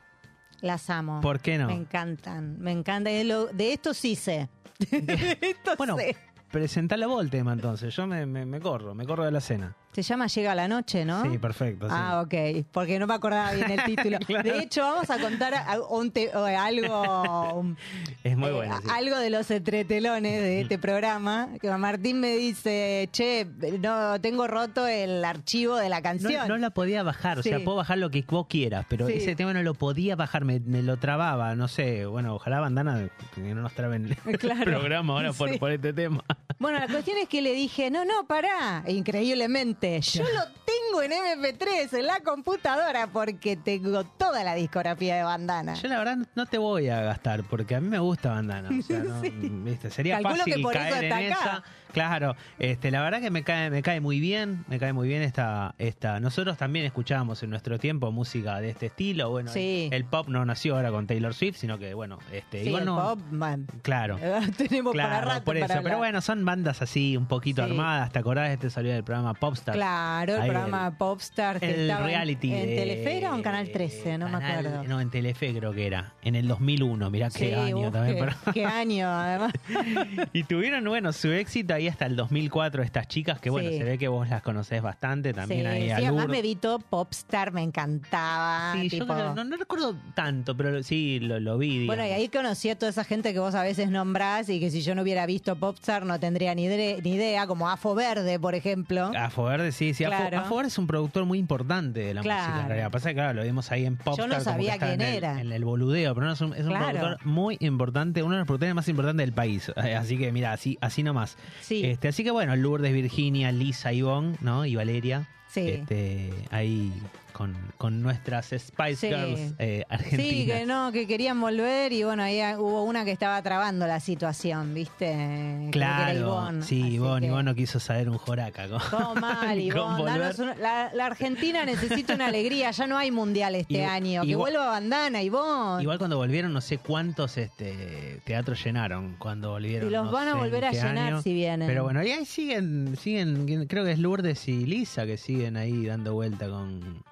[0.60, 1.20] Las amo.
[1.20, 1.66] ¿Por qué no?
[1.66, 3.10] Me encantan, me encanta.
[3.10, 4.48] De, lo- de esto sí sé.
[4.88, 6.16] De esto Bueno, sé.
[6.54, 7.94] Presentalo vos el tema entonces.
[7.94, 9.74] Yo me, me- me corro, me corro de la cena.
[9.92, 11.22] Se llama Llega la noche, ¿no?
[11.30, 11.86] Sí, perfecto.
[11.88, 11.94] sí.
[11.96, 14.18] Ah, ok, porque no me acordaba bien el título.
[14.26, 14.52] Claro.
[14.52, 17.76] De hecho, vamos a contar a- un te- o algo, un-
[18.24, 18.76] Es muy eh, bueno.
[18.82, 18.88] sí.
[18.92, 21.48] algo de los entretelones de este programa.
[21.60, 23.46] Que Martín me dice, che,
[23.80, 26.46] no tengo roto el archivo de la canción.
[26.48, 29.52] no la podía bajar, o sea, puedo bajar lo que vos quieras, pero ese tema
[29.52, 33.62] no lo podía bajar, me, me lo trababa, no sé, bueno, ojalá bandana que no
[33.62, 34.64] nos traben el Claro.
[34.64, 36.24] programa ahora por, por este tema.
[36.58, 38.82] Bueno, la cuestión es que le dije, no, no, pará.
[38.86, 45.22] Increíblemente, yo lo tengo en MP3, en la computadora, porque tengo toda la discografía de
[45.22, 45.74] Bandana.
[45.74, 48.82] Yo la verdad no te voy a gastar, porque a mí me gusta bandana, o
[48.82, 49.90] sea, no, ¿viste?
[49.90, 51.26] sería Calculo que fácil por eso en está acá.
[51.28, 51.64] esa.
[51.94, 55.22] Claro, este, la verdad que me cae, me cae muy bien, me cae muy bien
[55.22, 56.20] esta, esta.
[56.20, 59.30] Nosotros también escuchábamos en nuestro tiempo música de este estilo.
[59.30, 59.88] Bueno, Sí.
[59.90, 62.82] el, el pop no nació ahora con Taylor Swift, sino que bueno, este, Sí, igual
[62.82, 62.96] el no.
[63.02, 63.66] pop, man.
[63.82, 64.18] Claro.
[64.58, 65.66] Tenemos para Claro, rato por eso.
[65.68, 67.70] para Pero bueno, son bandas así, un poquito Sí.
[67.70, 68.12] armadas.
[68.12, 68.50] ¿Te acordás?
[68.50, 69.74] Este salió del programa Popstar.
[69.74, 72.52] Claro, el Ahí programa Popstar que el estaba en- reality.
[72.52, 74.84] en, de- Telefera o en Canal 13, no me acuerdo.
[74.84, 76.12] No, en Telefe creo que era.
[76.22, 78.16] En el 2001, mirá qué año uf, también.
[78.16, 79.52] qué, pero- qué año, además.
[80.32, 83.78] y tuvieron, bueno, su éxito ahí hasta el 2004 estas chicas, que bueno, Sí.
[83.78, 85.32] se ve que vos las conocés bastante.
[85.32, 88.72] También sí, ahí sí, además me evitó Popstar, me encantaba.
[88.74, 91.86] Sí, yo tipo- no, no recuerdo tanto, pero sí lo, lo vi.
[91.86, 94.70] Bueno, y ahí conocí a toda esa gente que vos a veces nombrás y que
[94.70, 98.54] si yo no hubiera visto Popstar no tendría ni, ni idea, como Afo Verde, por
[98.54, 99.10] ejemplo.
[99.16, 100.04] Afo Verde, sí, sí.
[100.04, 100.38] Afo- Claro.
[100.40, 102.42] Afo Verde es un productor muy importante de la Claro.
[102.44, 102.60] música.
[102.62, 102.90] En realidad.
[102.90, 104.26] Pasa que, claro, lo vimos ahí en Popstar.
[104.28, 105.40] como que sabía quién en el- era.
[105.40, 106.86] En el boludeo, pero no, es un, es un Claro.
[106.98, 109.72] productor muy importante, uno de los productores más importantes del país.
[110.04, 111.36] Así que, mira, así, así nomás.
[111.60, 111.73] Sí.
[111.82, 114.64] Este, así que, bueno, Lourdes, Virginia, Lisa, Ivonne, ¿no?
[114.66, 115.28] Y Valeria.
[115.48, 115.68] Sí.
[115.68, 116.92] Este, ahí
[117.34, 119.08] con, con nuestras Spice Sí.
[119.08, 120.26] Girls eh, argentinas.
[120.34, 124.00] Sí, que no, que querían volver y bueno, ahí hubo una que estaba trabando la
[124.00, 125.06] situación, ¿viste?
[125.06, 128.68] Creo que era Claro, Ivonne, sí, Ivonne, que- Ivonne no quiso saber un joraca.
[128.68, 129.98] con- Todo mal, Ivonne.
[130.02, 130.18] volver.
[130.20, 132.70] danos una- la, la Argentina necesita una alegría.
[132.70, 134.22] Ya no hay mundial este Igual- año.
[134.22, 135.82] Que igual- vuelva Bandana, Ivonne.
[135.82, 139.88] Igual cuando volvieron, no sé cuántos este, teatros llenaron cuando volvieron.
[139.88, 141.22] Y los no van a volver a llenar año.
[141.22, 141.66] si vienen.
[141.66, 145.86] Pero bueno, y ahí siguen, siguen, creo que es Lourdes y Lisa que siguen ahí
[145.86, 147.02] dando vuelta con,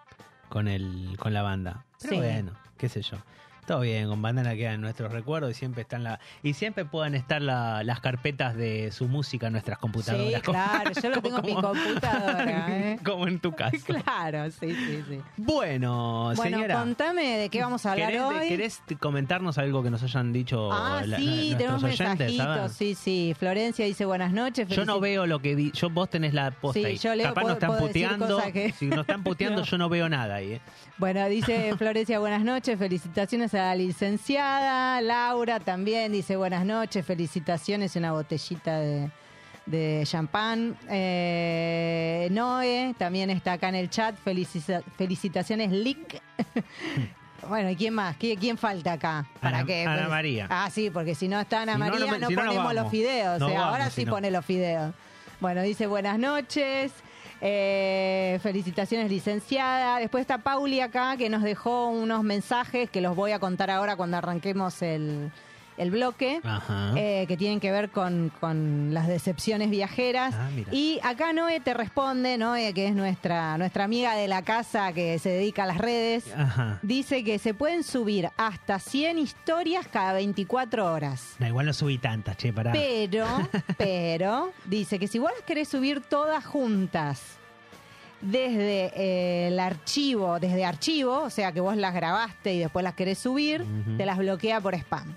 [0.52, 1.86] con, el, con la banda.
[1.98, 2.18] Pero Sí.
[2.20, 3.16] bueno, qué sé yo.
[3.66, 7.40] Todo bien, con Bandana quedan nuestros recuerdos y siempre están la y siempre pueden estar
[7.40, 10.26] la- las carpetas de su música en nuestras computadoras.
[10.34, 12.66] Sí, claro, yo lo tengo en mi computadora.
[12.70, 12.98] ¿eh?
[13.04, 13.76] Como en tu caso.
[14.02, 15.20] Claro, sí, sí, sí.
[15.36, 16.74] Bueno, Bueno, señora.
[16.80, 18.48] contame de qué vamos a hablar ¿Querés, hoy.
[18.48, 22.32] ¿Querés comentarnos algo que nos hayan dicho Ah, la- sí, tenemos oyentes?
[22.72, 23.34] Sí, sí.
[23.38, 24.66] Florencia dice buenas noches.
[24.68, 26.96] Yo no veo lo que di, yo vos tenés la posta Sí, ahí.
[26.98, 28.42] yo leo, Capaz puedo- nos están puteando.
[28.52, 29.66] que- Si nos están puteando, No.
[29.66, 30.54] yo no veo nada ahí.
[30.54, 30.60] ¿eh?
[30.98, 35.00] Bueno, dice Florencia, buenas noches, felicitaciones a la licenciada.
[35.00, 39.10] Laura también dice buenas noches, felicitaciones, una botellita de,
[39.66, 40.76] de champán.
[40.90, 46.20] Eh, Noé también está acá en el chat, felicita- felicitaciones, Lick.
[47.48, 48.16] bueno, ¿y quién más?
[48.16, 49.26] ¿Quién, quién falta acá?
[49.40, 50.46] Ana- que- Ana María.
[50.50, 52.50] Ah, sí, porque si no está Ana Si no, no María, no, si no, no
[52.52, 53.42] ponemos los fideos.
[53.42, 54.94] O sea, ahora sí pone los fideos.
[55.40, 56.92] Bueno, dice buenas noches.
[57.44, 59.98] Eh, felicitaciones licenciada.
[59.98, 63.96] Después está Pauli acá que nos dejó unos mensajes que los voy a contar ahora
[63.96, 65.32] cuando arranquemos el,
[65.76, 66.40] el bloque.
[66.96, 70.34] Eh, que tienen que ver con, con las decepciones viajeras.
[70.36, 74.92] Ah, y acá Noé te responde, Noé, que es nuestra, nuestra amiga de la casa
[74.92, 76.32] que se dedica a las redes.
[76.36, 76.78] Ajá.
[76.82, 81.36] Dice que se pueden subir hasta 100 historias cada 24 horas.
[81.38, 82.72] No, igual no subí tantas, che, pará.
[82.72, 83.26] Pero,
[83.78, 87.38] pero, dice que si vos las querés subir todas juntas
[88.20, 92.94] desde eh, el archivo, desde archivo, o sea que vos las grabaste y después las
[92.94, 93.64] querés subir,
[93.96, 95.16] te las bloquea por spam.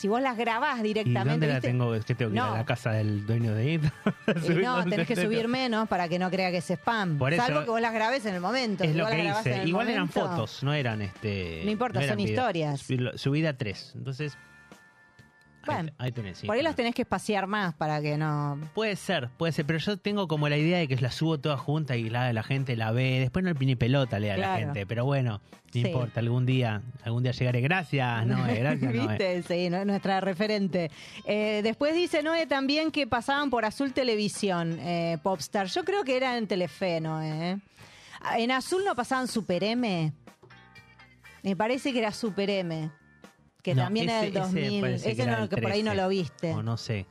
[0.00, 1.30] Si vos las grabás ¿Y directamente.
[1.30, 1.92] dónde la tengo?
[2.06, 3.82] ¿Qué tengo que ir a la casa del dueño de IT?
[4.48, 7.18] Y no, tenés que subir menos para que no crea que es spam.
[7.18, 8.82] Por eso- Salvo que vos las grabés en el momento.
[8.82, 9.62] Es lo que hice.
[9.66, 11.60] Igual eran fotos, no eran este.
[11.66, 12.38] No importa, eran son videos.
[12.40, 12.80] historias.
[12.88, 13.92] Subí- Subí de a tres.
[13.94, 14.38] Entonces.
[15.62, 16.46] Ahí- Bueno, ahí, tenés, sí.
[16.46, 18.58] Por ahí las tenés que espaciar más para que no.
[18.74, 21.60] Puede ser, puede ser, pero yo tengo como la idea de que las subo todas
[21.60, 23.18] juntas y la, la gente la ve.
[23.20, 25.80] Después no ni pelota le da a la gente, pero bueno, no Sí.
[25.80, 27.60] importa, algún día, algún día llegaré.
[27.60, 29.08] Gracias, no, gracias, no.
[29.08, 29.42] ¿Viste?
[29.44, 30.90] Sí, nu- nuestra referente.
[31.26, 35.66] Eh, después dice Noé también que pasaban por Azul Televisión, eh, Popstar.
[35.68, 37.58] Yo creo que era en Telefe, Noé.
[38.36, 40.12] En Azul no pasaban Super M.
[41.42, 42.90] Me parece que era Super M.
[43.62, 44.80] Que No, también ese- del ese me 2000.
[44.80, 46.02] parece que Ese era no, que por ahí no 13.
[46.02, 46.52] lo viste.
[46.52, 47.06] O no sé.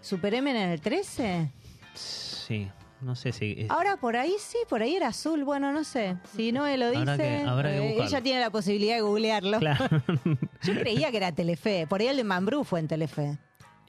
[0.00, 1.50] ¿Super M en el 13?
[1.94, 2.68] Sí,
[3.00, 3.54] no sé si.
[3.58, 5.44] es- Ahora por ahí sí, por ahí era azul.
[5.44, 6.16] Bueno, no sé.
[6.36, 9.58] Si Noé lo dice, que- que eh, ella tiene la posibilidad de googlearlo.
[9.58, 9.84] Claro.
[10.62, 11.86] Yo creía que era Telefe.
[11.86, 13.38] Por ahí el de Mambrú fue en Telefe.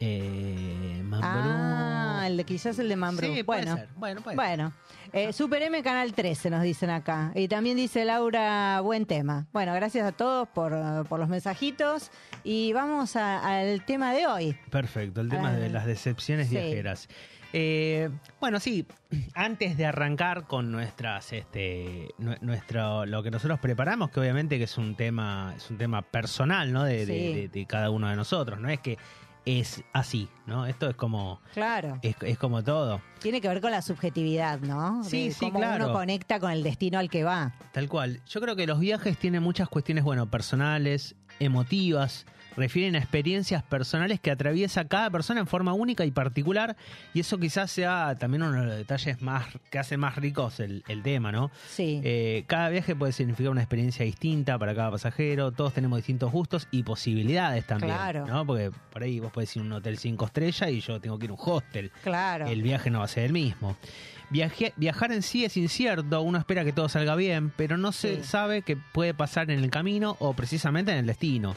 [0.02, 1.30] Eh, Mambrú.
[1.32, 3.28] Ah, el de, quizás el de Mambrú.
[3.34, 3.90] Sí, puede bueno, ser.
[3.96, 4.74] Bueno, puede bueno.
[5.14, 7.32] Eh, Super M Canal 13 nos dicen acá.
[7.36, 9.48] Y también dice Laura, buen tema.
[9.54, 10.74] Bueno, gracias a todos por,
[11.08, 12.12] por los mensajitos.
[12.44, 14.58] Y vamos a- al tema de hoy.
[14.70, 16.56] Perfecto, el tema Ah, de las decepciones sí.
[16.56, 17.08] viajeras.
[17.54, 18.10] Eh,
[18.40, 18.86] bueno, sí,
[19.34, 24.64] antes de arrancar con nuestras, este, nue- nuestro, lo que nosotros preparamos, que obviamente que
[24.64, 26.86] es un tema, es un tema personal, ¿no?
[26.86, 27.34] De, de- Sí.
[27.34, 28.98] de- de cada uno de nosotros, no es que
[29.46, 30.66] es así, ¿no?
[30.68, 31.98] Esto es como, Claro.
[32.04, 35.04] es, es como todo, Tiene que ver con la subjetividad, ¿no?
[35.04, 35.86] Sí, De sí, cómo claro.
[35.86, 37.54] uno conecta con el destino al que va.
[37.72, 38.22] tal cual.
[38.28, 42.26] Yo creo que los viajes tienen muchas cuestiones, bueno, personales, emotivas,
[42.58, 46.76] refieren a experiencias personales que atraviesa cada persona en forma única y particular,
[47.14, 50.84] y eso quizás sea también uno de los detalles más que hacen más ricos el,
[50.88, 51.52] el tema, ¿no?
[51.70, 52.02] Sí.
[52.04, 56.68] Eh, cada viaje puede significar una experiencia distinta para cada pasajero, todos tenemos distintos gustos
[56.72, 58.26] y posibilidades también, Claro.
[58.28, 58.46] ¿no?
[58.46, 61.26] Porque por ahí vos podés ir a un hotel cinco estrellas y yo tengo que
[61.26, 61.92] ir a un hostel.
[62.04, 62.48] claro.
[62.48, 63.78] El viaje no va a ser el mismo.
[64.30, 68.18] Viaje- viajar en sí es incierto, uno espera que todo salga bien, pero no se
[68.18, 68.24] Sí.
[68.24, 71.56] sabe qué puede pasar en el camino o precisamente en el destino.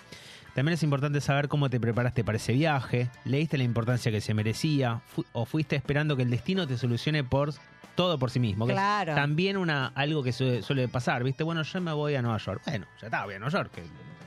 [0.54, 4.34] También es importante saber cómo te preparaste para ese viaje, leíste la importancia que se
[4.34, 7.52] merecía fu- o fuiste esperando que el destino te solucione por
[7.96, 8.66] todo por sí mismo.
[8.66, 9.14] que es Claro.
[9.14, 11.44] también una, algo que suele, suele pasar, ¿viste?
[11.44, 12.62] Bueno, yo me voy a Nueva York.
[12.66, 13.70] Bueno, ya está, voy a Nueva York.
[13.72, 13.82] que-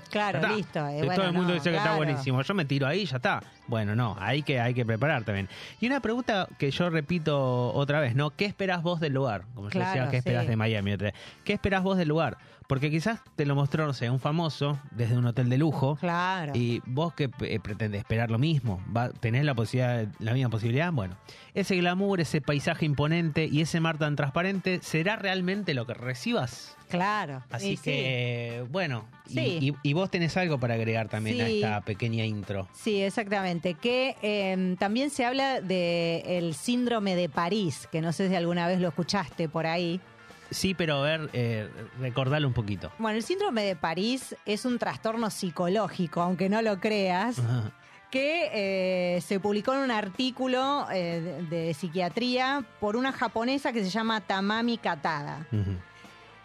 [0.10, 0.56] Claro, ya está.
[0.58, 0.80] listo.
[0.88, 2.42] eh, bueno, todo el mundo no, dice que está buenísimo.
[2.42, 3.44] Yo me tiro ahí, ya está.
[3.68, 5.50] Bueno, no, hay que, hay que preparar también.
[5.82, 8.30] Y una pregunta que yo repito otra vez, ¿no?
[8.32, 9.44] ¿Qué esperás vos del lugar?
[9.54, 10.50] Como yo decía, ¿qué esperás sí.
[10.50, 10.96] de Miami?
[11.44, 12.38] ¿Qué esperás vos del lugar?
[12.68, 15.96] Porque quizás te lo mostró, no sé, un famoso desde un hotel de lujo.
[15.96, 16.52] Claro.
[16.54, 20.92] Y vos que eh, pretendes esperar lo mismo, va, tenés la posibilidad, la misma posibilidad,
[20.92, 21.16] bueno,
[21.54, 26.76] ese glamour, ese paisaje imponente y ese mar tan transparente, ¿será realmente lo que recibas?
[26.90, 27.42] Claro.
[27.52, 27.84] Así Y sí.
[27.84, 29.58] que, bueno, y- Sí.
[29.84, 32.68] y, y vos tenés algo para agregar también a esta pequeña intro.
[32.74, 33.76] Sí, exactamente.
[33.76, 38.80] Que eh, también se habla del síndrome de París, que no sé si alguna vez
[38.82, 40.02] lo escuchaste por ahí.
[40.50, 42.92] Sí, pero a ver, eh, recordarlo un poquito.
[43.00, 47.72] Bueno, el síndrome de París es un trastorno psicológico, aunque no lo creas, Ajá.
[48.12, 53.84] que eh, se publicó en un artículo eh, de, de psiquiatría por una japonesa que
[53.84, 55.46] se llama Tamami Katada.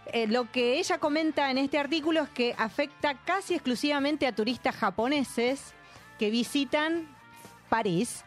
[0.07, 4.75] Eh, lo que ella comenta en este artículo es que afecta casi exclusivamente a turistas
[4.75, 5.75] japoneses
[6.19, 7.07] que visitan
[7.69, 8.25] París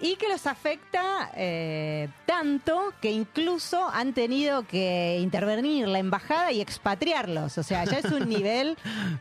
[0.00, 6.60] Y que los afecta eh, tanto que incluso han tenido que intervenir la embajada y
[6.60, 7.58] expatriarlos.
[7.58, 8.76] O sea, ya es un nivel,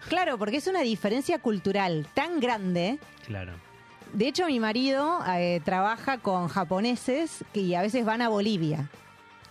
[0.09, 2.99] claro, porque es una diferencia cultural tan grande.
[3.25, 3.53] Claro.
[4.13, 8.89] De hecho, mi marido eh, trabaja con japoneses que a veces van a Bolivia.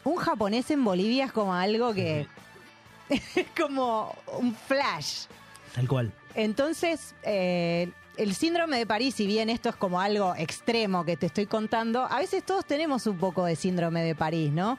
[0.05, 2.26] Un japonés en Bolivia es como algo que
[3.09, 5.26] es como un flash.
[5.74, 6.12] Tal cual.
[6.35, 11.27] Entonces, eh, el síndrome de París, si bien esto es como algo extremo que te
[11.27, 14.79] estoy contando, a veces todos tenemos un poco de síndrome de París, ¿no?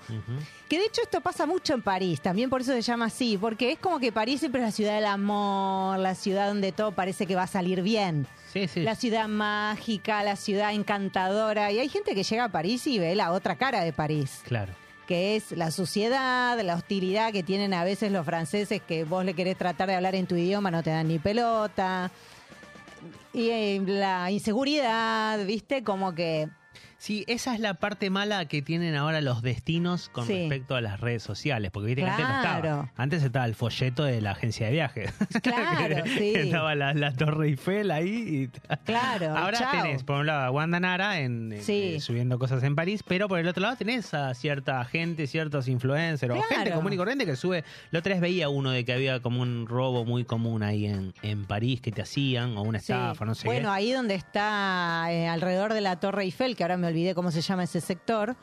[0.70, 3.72] Que de hecho esto pasa mucho en París, también por eso se llama así, porque
[3.72, 7.26] es como que París siempre es la ciudad del amor, la ciudad donde todo parece
[7.26, 8.82] que va a salir bien, Sí, sí.
[8.82, 13.16] la ciudad mágica, la ciudad encantadora, y hay gente que llega a París y ve
[13.16, 14.74] la otra cara de París Claro.
[15.08, 19.34] que es la suciedad, la hostilidad que tienen a veces los franceses que vos le
[19.34, 22.10] querés tratar de hablar en tu idioma, no te dan ni pelota.
[23.34, 25.84] Y eh, la inseguridad, ¿viste?
[25.84, 26.50] Como que...
[27.04, 30.34] Sí, esa es la parte mala que tienen ahora los destinos con Sí.
[30.48, 32.56] respecto a las redes sociales, porque viste que antes no Claro.
[32.66, 32.92] estaba.
[32.96, 35.12] Antes estaba el folleto de la agencia de viajes.
[35.44, 36.34] Claro, Que sí.
[36.34, 38.48] estaba la, la Torre Eiffel ahí.
[38.54, 38.76] Y...
[38.86, 39.82] Claro, Ahora chao.
[39.84, 41.96] tenés, por un lado, a Wanda Nara en, Sí.
[41.96, 45.68] eh, subiendo cosas en París, pero por el otro lado tenés a cierta gente, ciertos
[45.68, 46.56] influencers o Claro.
[46.56, 47.66] gente común y corriente que sube.
[47.92, 51.14] La otra vez veía uno de que había como un robo muy común ahí en,
[51.22, 52.94] en París que te hacían, o una Sí.
[52.94, 56.78] estafa, no sé bueno, ahí donde está eh, alrededor de la Torre Eiffel, que ahora
[56.78, 58.36] me olvidé cómo se llama ese sector,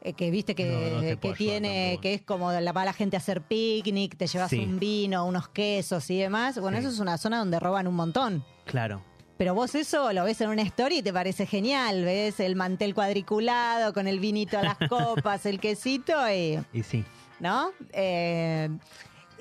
[0.00, 3.18] eh, que viste que, No, no tiene, que es como la va la gente a
[3.18, 4.58] hacer picnic, te llevas Sí.
[4.60, 6.58] un vino, unos quesos y demás.
[6.60, 6.84] Bueno, Sí.
[6.84, 8.44] eso es una zona donde roban un montón.
[8.64, 9.02] Claro.
[9.36, 12.04] Pero vos eso lo ves en una story y te parece genial.
[12.04, 16.58] Ves el mantel cuadriculado con el vinito a las copas, el quesito y.
[16.72, 17.04] Y sí.
[17.40, 17.70] ¿No?
[17.92, 18.68] Eh,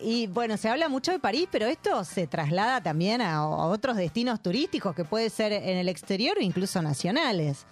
[0.02, 3.98] y bueno, se habla mucho de París, pero esto se traslada también a, a otros
[3.98, 7.66] destinos turísticos que puede ser en el exterior o incluso nacionales.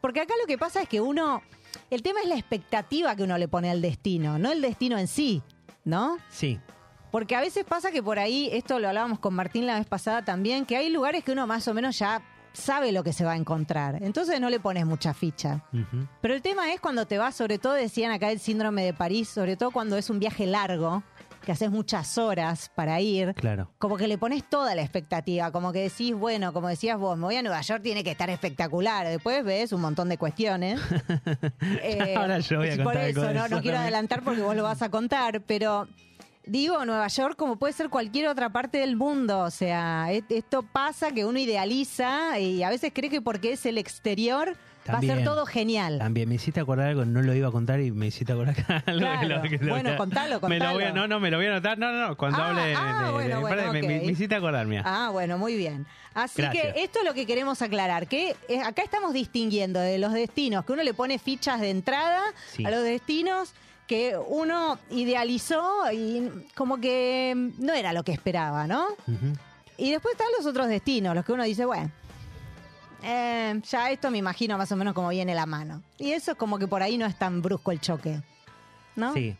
[0.00, 1.42] Porque acá lo que pasa es que uno.
[1.90, 5.06] El tema es la expectativa que uno le pone al destino, no el destino en
[5.06, 5.42] sí,
[5.84, 6.16] ¿no?
[6.30, 6.58] Sí.
[7.10, 10.24] Porque a veces pasa que por ahí, esto lo hablábamos con Martín la vez pasada
[10.24, 13.32] también, que hay lugares que uno más o menos ya sabe lo que se va
[13.32, 14.02] a encontrar.
[14.02, 15.64] Entonces no le pones mucha ficha.
[16.20, 19.28] Pero el tema es cuando te vas, sobre todo decían acá el síndrome de París,
[19.28, 21.02] sobre todo cuando es un viaje largo,
[21.48, 23.32] que haces muchas horas para ir.
[23.32, 23.70] Claro.
[23.78, 27.24] Como que le pones toda la expectativa, como que decís, bueno, como decías vos, me
[27.24, 29.06] voy a Nueva York, tiene que estar espectacular.
[29.08, 30.78] Después ves un montón de cuestiones.
[31.82, 34.42] Eh, Ahora yo voy a por contar algo eso, no, eso no quiero adelantar porque
[34.42, 35.88] vos lo vas a contar, pero
[36.44, 40.62] digo, Nueva York como puede ser cualquier otra parte del mundo, o sea, et- esto
[40.62, 44.54] pasa que uno idealiza y a veces cree que porque es el exterior
[44.92, 45.98] va a ser todo genial.
[45.98, 48.54] También me hiciste acordar algo, no lo iba a contar y me hiciste acordar
[48.86, 49.28] algo que Claro.
[49.28, 50.94] lo- que lo Bueno, a- contalo, Me lo voy a- contalo.
[50.94, 51.78] no, no, me lo voy a anotar.
[51.78, 52.16] No, no, no.
[52.16, 52.74] Cuando Ah, hable.
[52.76, 54.82] ah, de- de- bueno, de- bueno, me, hiciste acordar, mira.
[54.84, 55.86] Ah, bueno, muy bien.
[56.14, 56.74] Así Gracias.
[56.74, 60.64] que esto es lo que queremos aclarar, que eh, acá estamos distinguiendo de los destinos,
[60.64, 62.22] que uno le pone fichas de entrada
[62.52, 62.64] Sí.
[62.64, 63.52] a los destinos
[63.86, 68.84] que uno idealizó y como que no era lo que esperaba, ¿no?
[69.76, 71.90] Y después están los otros destinos, los que uno dice, bueno,
[73.02, 75.82] eh, ya esto me imagino más o menos como viene la mano.
[75.98, 78.20] Y eso es como que por ahí no es tan brusco el choque,
[78.96, 79.12] ¿no?
[79.14, 79.36] Sí.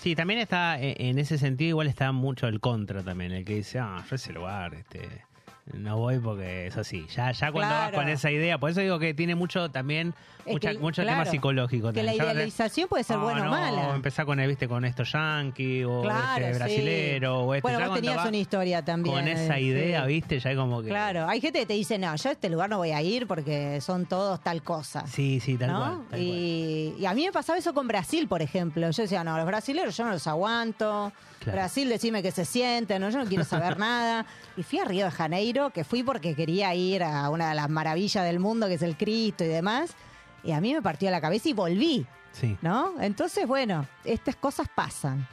[0.00, 3.56] Sí, también está, eh, en ese sentido, igual está mucho el contra también, el que
[3.56, 5.25] dice, ah, yo ese lugar, este,
[5.72, 7.06] no voy porque es así.
[7.14, 10.52] Ya, ya cuando vas con esa idea, por eso digo que tiene mucho también, Es
[10.52, 11.92] mucha, que, mucho claro, tema psicológico.
[11.92, 12.36] Que la también.
[12.36, 13.94] Idealización puede ser Ah, buena o mala.
[13.94, 16.58] empezar con, viste, con esto yankee o Claro, este sí.
[16.58, 17.62] brasilero o este.
[17.62, 19.16] Bueno, ya vos tenías una historia también.
[19.16, 20.08] Con esa eh, idea, sí.
[20.08, 20.88] viste, ya como que...
[20.88, 23.26] Claro, hay gente que te dice, no, yo a este lugar no voy a ir
[23.26, 25.04] porque son todos tal cosa.
[25.08, 25.78] Sí, sí, tal ¿no?
[25.78, 25.92] cual.
[26.10, 26.20] tal cual.
[26.20, 28.88] y, a mí me pasaba eso con Brasil, por ejemplo.
[28.90, 31.12] Yo decía, no, los brasileños yo no los aguanto.
[31.44, 33.08] Brasil, decime que se sienten, ¿no?
[33.10, 34.26] yo no quiero saber nada.
[34.56, 37.68] Y fui a Río de Janeiro, que fui porque quería ir a una de las
[37.68, 39.90] maravillas del mundo, que es el Cristo y demás.
[40.44, 42.06] Y a mí me partió la cabeza y volví.
[42.32, 42.56] Sí.
[42.62, 42.92] ¿no?
[43.00, 45.26] Entonces, bueno, estas cosas pasan.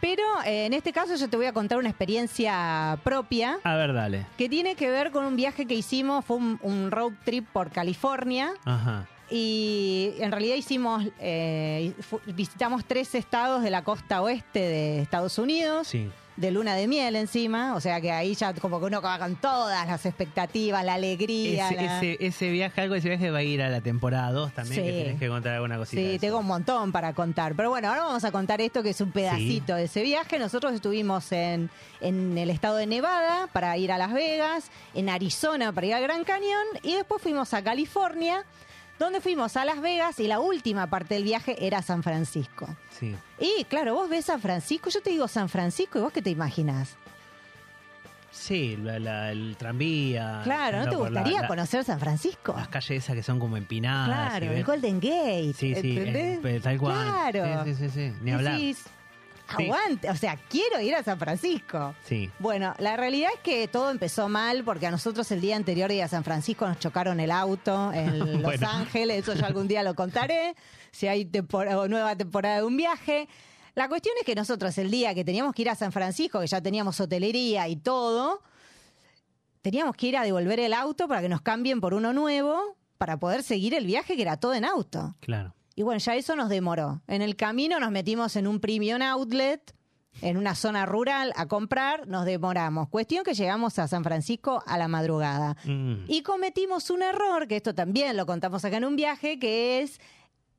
[0.00, 3.92] Pero eh, en este caso yo te voy a contar una experiencia propia A ver,
[3.94, 4.26] dale.
[4.36, 7.70] que tiene que ver con un viaje que hicimos, fue un, un road trip por
[7.70, 9.06] California Ajá.
[9.30, 11.92] y en realidad hicimos, eh,
[12.26, 16.10] visitamos tres estados de la costa oeste de Estados Unidos, Sí.
[16.36, 19.36] De luna de miel encima, o sea que ahí ya como que uno va con
[19.36, 21.66] todas las expectativas, la alegría.
[21.68, 24.32] Ese, la- ese, ese viaje, algo de ese viaje va a ir a la temporada
[24.32, 24.90] 2 también, Sí.
[24.90, 26.00] que tenés que contar alguna cosita.
[26.02, 27.54] Sí, tengo un montón para contar.
[27.54, 30.38] Pero bueno, ahora vamos a contar esto que es un pedacito de ese viaje.
[30.38, 31.68] Nosotros estuvimos en,
[32.00, 36.02] en el estado de Nevada para ir a Las Vegas, en Arizona para ir al
[36.02, 38.44] Gran Cañón y después fuimos a California,
[39.04, 42.68] donde fuimos a Las Vegas y la última parte del viaje era San Francisco.
[42.98, 43.14] Sí.
[43.38, 46.30] Y claro, vos ves San Francisco, yo te digo San Francisco y vos qué te
[46.30, 46.96] imaginas.
[48.30, 50.40] Sí, la- la- el tranvía.
[50.42, 52.54] Claro, ¿no te gustaría la- conocer San Francisco?
[52.56, 54.30] Las calles esas que son como empinadas.
[54.38, 55.52] Claro, el Golden Gate.
[55.54, 56.40] Sí, sí, ¿entendés?
[56.44, 56.94] eh, tal cual.
[57.30, 57.64] Claro.
[57.64, 58.54] Sí, sí, sí, sí, Ni hablar.
[58.54, 58.84] Decís,
[59.56, 59.64] Sí.
[59.64, 61.94] aguante, o sea, quiero ir a San Francisco.
[62.06, 62.30] Sí.
[62.38, 65.96] Bueno, la realidad es que todo empezó mal porque a nosotros el día anterior de
[65.96, 68.68] ir a San Francisco nos chocaron el auto en Los Bueno.
[68.70, 70.54] Ángeles, eso yo algún día lo contaré,
[70.90, 73.28] si hay tempor- nueva temporada de un viaje.
[73.74, 76.46] La cuestión es que nosotros el día que teníamos que ir a San Francisco, que
[76.46, 78.40] ya teníamos hotelería y todo,
[79.60, 83.16] teníamos que ir a devolver el auto para que nos cambien por uno nuevo para
[83.18, 85.14] poder seguir el viaje que era todo en auto.
[85.20, 85.54] Claro.
[85.82, 87.02] Y bueno, ya eso nos demoró.
[87.08, 89.74] En el camino nos metimos en un premium outlet,
[90.20, 92.88] en una zona rural, a comprar, nos demoramos.
[92.88, 95.56] Cuestión que llegamos a San Francisco a la madrugada.
[95.64, 96.04] Mm.
[96.06, 100.00] Y cometimos un error, que esto también lo contamos acá en un viaje, que es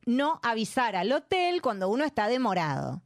[0.05, 3.01] no avisar al hotel cuando uno está demorado.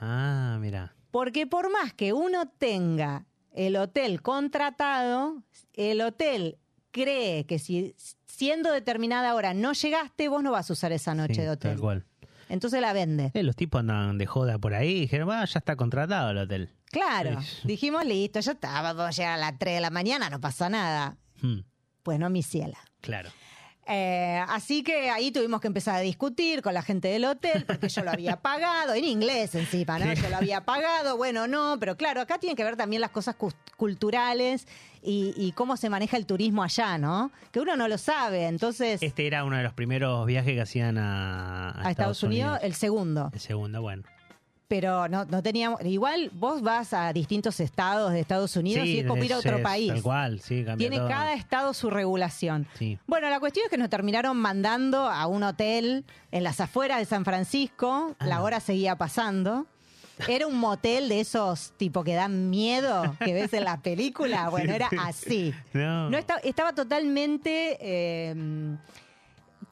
[0.00, 0.94] Ah, mira.
[1.10, 6.58] Porque por más que uno tenga el hotel contratado, el hotel
[6.94, 7.94] cree que si
[8.26, 11.72] siendo determinada hora no llegaste, vos no vas a usar esa noche Sí, de hotel.
[11.72, 12.04] Tal cual.
[12.48, 13.32] Entonces la vende.
[13.34, 16.38] Eh, los tipos andaban de joda por ahí y dijeron, ah, ya está contratado el
[16.38, 16.70] hotel.
[16.86, 17.40] Claro.
[17.64, 20.68] Dijimos, listo, ya está, vamos a llegar a las 3 de la mañana, no pasa
[20.68, 21.16] nada.
[21.42, 21.60] Hmm,
[22.04, 22.78] Pues no, mi ciela.
[23.00, 23.30] claro.
[23.86, 27.88] Eh, así que ahí tuvimos que empezar a discutir con la gente del hotel, porque
[27.88, 30.12] yo lo había pagado, en inglés encima, ¿no?
[30.14, 33.36] Yo lo había pagado, bueno, no, pero claro, acá tienen que ver también las cosas
[33.76, 34.66] culturales
[35.02, 37.30] y, y cómo se maneja el turismo allá, ¿no?
[37.52, 40.96] Que uno no lo sabe, entonces Este era uno de los primeros viajes que hacían
[40.96, 43.30] a, a a Estados Unidos, el segundo.
[43.34, 44.02] El segundo, bueno.
[44.66, 49.06] Pero no, no teníamos, igual vos vas a distintos estados de Estados Unidos y es
[49.06, 49.92] como ir a otro es país.
[49.92, 51.08] Tal cual, sí, cambia Tiene todo.
[51.08, 52.66] cada estado su regulación.
[52.78, 52.98] Sí.
[53.06, 57.04] Bueno, la cuestión es que nos terminaron mandando a un hotel en las afueras de
[57.04, 58.16] San Francisco.
[58.20, 58.42] La Ah.
[58.42, 59.66] hora seguía pasando.
[60.28, 64.48] Era un motel de esos tipo que dan miedo que ves en las películas.
[64.50, 65.52] Bueno, era así.
[65.74, 66.08] No.
[66.08, 68.34] No esta- estaba totalmente eh,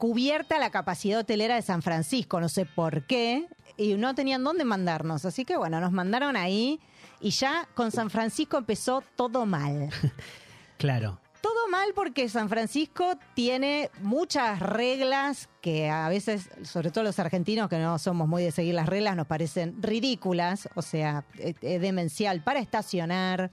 [0.03, 3.47] cubierta la capacidad hotelera de San Francisco, no sé por qué,
[3.77, 5.23] y no tenían dónde mandarnos.
[5.23, 6.81] Así que bueno, nos mandaron ahí
[7.21, 9.89] y ya con San Francisco empezó todo mal.
[10.77, 11.21] Claro.
[11.39, 17.69] Todo mal porque San Francisco tiene muchas reglas que a veces, sobre todo los argentinos
[17.69, 21.79] que no somos muy de seguir las reglas, nos parecen ridículas, o sea, es es
[21.79, 23.51] demencial para estacionar,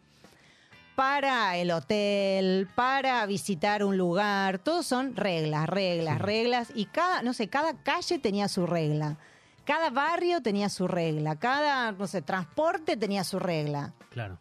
[0.94, 6.22] para el hotel, para visitar un lugar, todos son reglas, reglas, Sí.
[6.22, 9.16] reglas y cada, no sé, cada calle tenía su regla.
[9.64, 13.92] Cada barrio tenía su regla, cada, no sé, transporte tenía su regla.
[14.10, 14.38] Claro.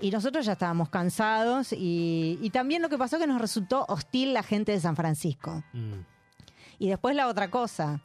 [0.00, 4.32] Y nosotros ya estábamos cansados y, y también lo que pasó que nos resultó hostil
[4.34, 5.62] la gente de San Francisco.
[5.72, 6.00] Mm.
[6.78, 8.00] Y después la otra cosa,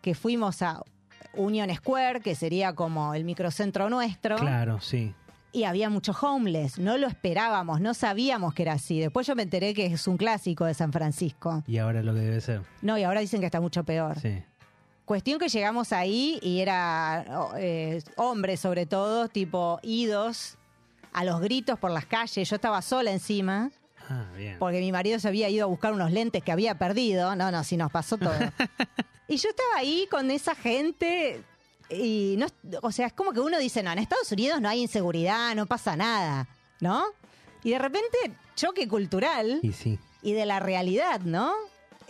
[0.00, 0.82] que fuimos a
[1.34, 5.14] Union Square, que sería como el microcentro nuestro, Claro, sí.
[5.52, 6.78] Y había muchos homeless.
[6.78, 8.98] No lo esperábamos, no sabíamos que era así.
[9.00, 11.62] Después yo me enteré que es un clásico de San Francisco.
[11.66, 12.62] Y ahora es lo que debe ser.
[12.80, 14.18] No, y ahora dicen que está mucho peor.
[14.18, 14.42] Sí.
[15.04, 17.24] Cuestión que llegamos ahí y era
[17.58, 20.56] eh, hombres sobre todo, tipo idos
[21.12, 22.48] a los gritos por las calles.
[22.48, 23.70] Yo estaba sola encima
[24.08, 24.56] Ah, bien.
[24.58, 27.36] porque mi marido se había ido a buscar unos lentes que había perdido.
[27.36, 28.32] No, no, sí nos pasó todo.
[29.28, 31.42] y yo estaba ahí con esa gente
[31.92, 32.46] y no,
[32.82, 35.66] o sea, es como que uno dice, no, en Estados Unidos no hay inseguridad, no
[35.66, 36.48] pasa nada,
[36.80, 37.04] ¿no?
[37.62, 38.18] Y de repente
[38.56, 39.98] choque cultural Y sí.
[40.22, 41.52] y de la realidad, ¿no?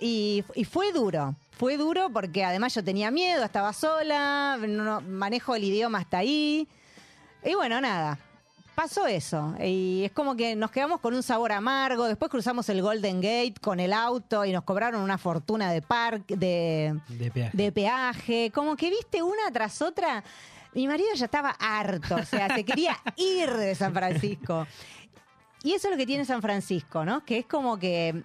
[0.01, 5.55] Y, y fue duro, fue duro porque además yo tenía miedo, estaba sola, no, manejo
[5.55, 6.67] el idioma hasta ahí.
[7.45, 8.19] Y bueno, nada,
[8.83, 9.55] pasó eso.
[9.63, 12.07] Y es como que nos quedamos con un sabor amargo.
[12.09, 16.37] Después cruzamos el Golden Gate con el auto y nos cobraron una fortuna de parque,
[16.37, 17.57] de, De peaje.
[17.57, 18.51] de peaje.
[18.53, 20.25] Como que viste una tras otra.
[20.75, 24.67] Mi marido ya estaba harto, o sea, se quería ir de San Francisco.
[25.63, 27.25] Y eso es lo que tiene San Francisco, ¿no?
[27.25, 28.25] Que es como que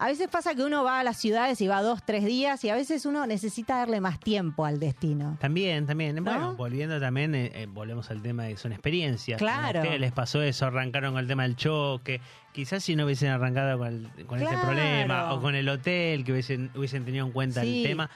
[0.00, 2.70] A veces pasa que uno va a las ciudades y va dos, tres días y
[2.70, 5.36] a veces uno necesita darle más tiempo al destino.
[5.40, 6.16] También, también.
[6.16, 6.22] ¿No?
[6.22, 9.36] Bueno, volviendo también, eh, eh, volvemos al tema de que son experiencias.
[9.38, 9.80] Claro.
[9.80, 12.22] A ustedes les pasó eso, arrancaron con el tema del choque.
[12.52, 14.62] Quizás si no hubiesen arrancado con, el- con ese Claro.
[14.66, 17.82] problema o con el hotel, que hubiesen, hubiesen tenido en cuenta Sí.
[17.82, 18.08] el tema,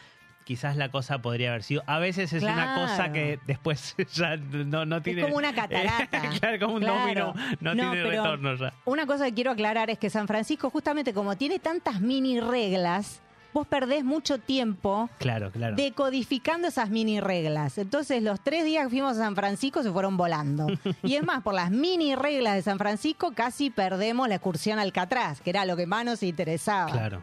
[0.45, 1.83] quizás la cosa podría haber sido.
[1.87, 5.23] A veces es una cosa que después ya no, no tiene.
[5.23, 6.21] como una catarata.
[6.41, 7.33] claro, como un Claro.
[7.33, 8.73] domino, no, No, tiene retorno ya.
[8.85, 13.21] Una cosa que quiero aclarar es que San Francisco, justamente como tiene tantas mini reglas,
[13.55, 15.77] vos perdés mucho tiempo Claro, claro.
[15.77, 17.79] decodificando esas mini reglas.
[17.79, 20.67] Entonces, los tres días que fuimos a San Francisco se fueron volando.
[21.05, 24.87] Y es más, por las mini reglas de San Francisco casi perdemos la excursión al
[24.87, 26.91] Alcatraz, que era lo que más nos interesaba.
[26.91, 27.23] Claro.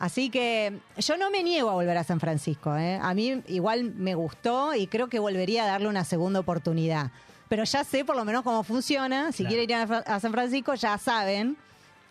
[0.00, 2.74] Así que yo no me niego a volver a San Francisco.
[2.76, 2.98] ¿eh?
[3.00, 7.10] A mí igual me gustó y creo que volvería a darle una segunda oportunidad.
[7.48, 9.30] Pero ya sé por lo menos cómo funciona.
[9.30, 9.56] Si Claro.
[9.66, 11.56] quieren ir a, San Francisco, ya saben,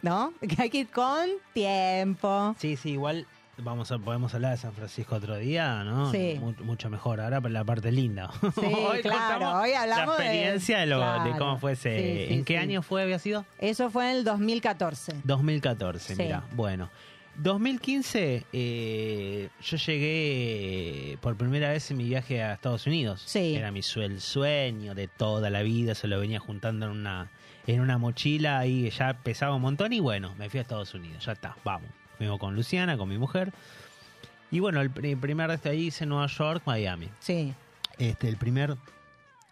[0.01, 0.31] ¿no?
[0.47, 2.55] Que hay que ir con tiempo.
[2.59, 3.25] Sí, sí, igual
[3.61, 6.11] vamos a, podemos hablar de San Francisco otro día, ¿no?
[6.11, 6.37] Sí.
[6.39, 7.19] Mu- mucho mejor.
[7.19, 8.29] Ahora la parte linda.
[8.41, 11.35] Sí, claro, contamos hoy hablamos la de- experiencia de, lo, de claro.
[11.39, 11.97] cómo fue ese.
[11.97, 13.45] Sí, sí, ¿En qué año fue había sido?
[13.57, 15.13] Eso fue en el 2014.
[15.23, 16.21] 2014, Sí.
[16.21, 16.43] mira.
[16.53, 16.89] Bueno.
[17.41, 23.21] 2015 eh, yo llegué por primera vez en mi viaje a Estados Unidos.
[23.25, 23.55] Sí.
[23.55, 27.31] Era mi sue- el sueño de toda la vida, se lo venía juntando en una
[27.67, 31.23] en una mochila y ya pesaba un montón y bueno, me fui a Estados Unidos,
[31.25, 31.89] ya está, vamos.
[32.17, 33.53] Fuimos con Luciana, con mi mujer.
[34.49, 37.09] Y bueno, el pri- primer de ahí hice Nueva York, Miami.
[37.19, 37.53] Sí,
[37.99, 38.75] Este, el primer,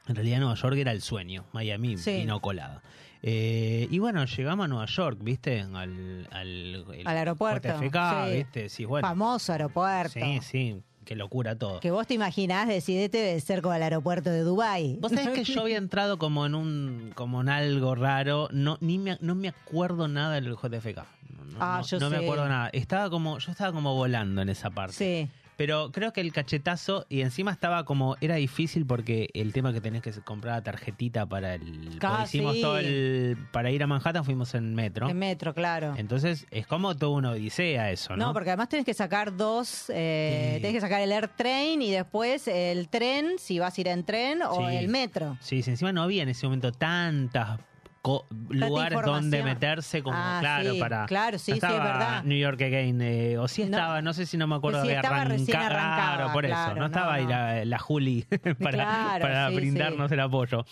[0.07, 2.17] en realidad Nueva York era el sueño, Miami Sí.
[2.17, 2.81] vino colada.
[3.24, 5.61] Eh, y bueno, llegamos a Nueva York, ¿viste?
[5.61, 8.36] Al, al, el Al aeropuerto, JFK, sí.
[8.36, 8.70] ¿viste?
[8.70, 9.07] Sí, bueno.
[9.07, 10.13] famoso aeropuerto.
[10.13, 11.80] Sí, sí, qué locura todo.
[11.80, 14.97] Que vos te imaginás, decidete de ser como el aeropuerto de Dubái.
[15.01, 18.97] Vos sabés que yo había entrado como en un como en algo raro, no ni
[18.97, 20.97] me, no me acuerdo nada del JFK.
[21.30, 22.70] No, no, Ah, no- yo no me acuerdo nada.
[22.72, 24.93] Estaba como yo estaba como volando en esa parte.
[24.93, 29.73] Sí, Pero creo que el cachetazo, y encima estaba como, era difícil porque el tema
[29.73, 31.97] que tenés que comprar la tarjetita para el...
[31.99, 33.35] Porque hicimos todo el...
[33.51, 35.09] Para ir a Manhattan fuimos en metro.
[35.09, 35.95] en metro, claro.
[35.97, 38.27] Entonces es como toda una odisea eso, ¿no?
[38.27, 40.61] No, porque además tenés que sacar dos, eh, Sí.
[40.61, 44.03] tenés que sacar el Air Train y después el tren, si vas a ir en
[44.03, 44.75] tren, o Sí.
[44.75, 45.37] el metro.
[45.41, 47.59] Sí, sí, encima no había en ese momento tantas
[48.01, 51.05] co- lugares donde meterse como, Ah, claro, sí, para...
[51.05, 52.23] claro, sí, no sí, es estaba verdad.
[52.23, 54.95] New York Again, eh, o sí estaba, no, sé si no me acuerdo Sí, de
[54.95, 58.23] estaba recién Claro, por eso, no no, estaba ahí la, la Juli
[58.61, 60.65] para, Claro, para brindarnos el apoyo.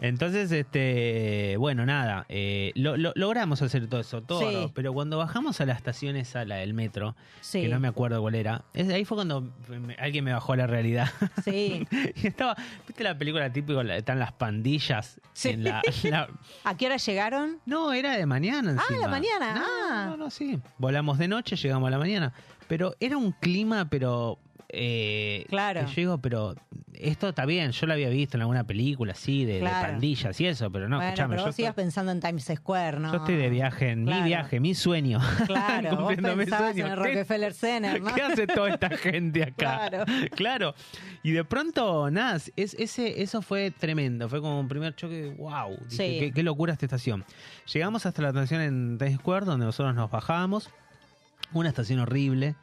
[0.00, 4.72] Entonces, este, bueno, nada, eh, lo- lo- logramos hacer todo eso, todo, Sí.
[4.74, 7.62] pero cuando bajamos a la estación esa, la del metro, Sí.
[7.62, 10.56] que no me acuerdo cuál era, es- ahí fue cuando me- alguien me bajó a
[10.56, 11.08] la realidad.
[11.44, 11.86] Sí.
[12.16, 13.80] y estaba, ¿viste la película típica?
[13.94, 15.50] Están las pandillas Sí.
[15.50, 16.28] en la, la-
[16.64, 17.58] ¿A qué hora llegaron?
[17.66, 19.00] No, era de mañana Ah, encima.
[19.02, 20.06] la mañana, No, ah.
[20.10, 20.58] no, no, sí.
[20.78, 22.32] Volamos de noche, llegamos a la mañana.
[22.68, 24.38] Pero era un clima, pero...
[24.72, 25.86] Eh, Claro.
[25.86, 26.54] Yo digo, pero
[26.94, 30.70] esto está bien, yo lo había visto en alguna película así, de, pandillas y eso,
[30.70, 33.10] pero no, bueno, escuchame, pero yo vos sigas estoy, pensando en Times Square, ¿no?
[33.12, 34.22] yo estoy de viaje, en Claro.
[34.22, 35.18] mi viaje, mi sueño.
[35.46, 38.14] Claro, vos pensabas en el ¿Qué- Rockefeller Center, ¿no?
[38.14, 39.88] ¿Qué hace toda esta gente acá?
[39.88, 40.04] Claro.
[40.36, 40.74] Claro.
[41.22, 44.28] Y de pronto, nada, es, ese, eso fue tremendo.
[44.28, 45.70] Fue como un primer choque, wow.
[45.88, 46.18] Dije, Sí.
[46.20, 47.24] qué, qué locura esta estación.
[47.72, 50.70] Llegamos hasta la estación en Times Square, donde nosotros nos bajábamos.
[51.52, 52.54] Una estación horrible.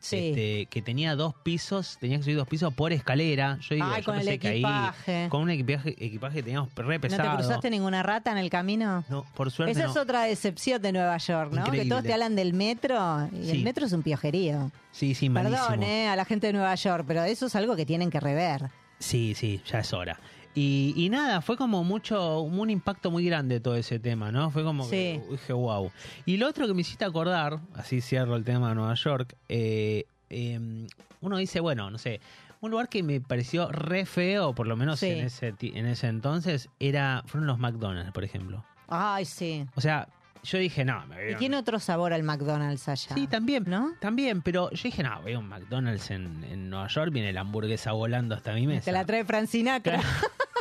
[0.00, 0.30] Sí.
[0.30, 3.58] este, que tenía dos pisos, tenía que subir dos pisos por escalera.
[3.60, 5.26] Yo digo, Ay, yo con el que ahí, equipaje.
[5.28, 7.30] con un equipaje, equipaje que teníamos re ¿No pesado.
[7.30, 9.04] te cruzaste ninguna rata en el camino?
[9.10, 9.90] No, por suerte Esa no.
[9.90, 11.64] es otra decepción de Nueva York, ¿no?
[11.70, 13.50] Que todos te hablan del metro y Sí.
[13.52, 14.70] el metro es un piojerío.
[14.90, 15.66] Sí, sí, malísimo.
[15.68, 18.20] Perdón, eh, a la gente de Nueva York, pero eso es algo que tienen que
[18.20, 18.70] rever.
[18.98, 20.18] Sí, sí, ya es hora.
[20.54, 24.50] Y, y nada, fue como mucho, un impacto muy grande todo ese tema, ¿no?
[24.50, 25.90] Fue como que dije, wow.
[26.26, 30.04] Y lo otro que me hiciste acordar, así cierro el tema de Nueva York, eh,
[30.28, 30.86] eh,
[31.20, 32.20] uno dice, bueno, no sé,
[32.60, 35.06] un lugar que me pareció re feo, por lo menos Sí.
[35.10, 38.64] en, ese, en ese entonces, era fueron los McDonald's, por ejemplo.
[38.88, 39.64] Ay, sí.
[39.76, 40.08] O sea,
[40.42, 43.14] yo dije, no, me Y vieron- tiene otro sabor al McDonald's allá.
[43.14, 43.94] Sí, también, ¿No?
[44.00, 47.92] También, pero yo dije, no, veo un McDonald's en, en Nueva York, viene la hamburguesa
[47.92, 48.84] volando hasta mi mesa.
[48.86, 49.98] Te la trae Francinacra.
[50.00, 50.08] Claro,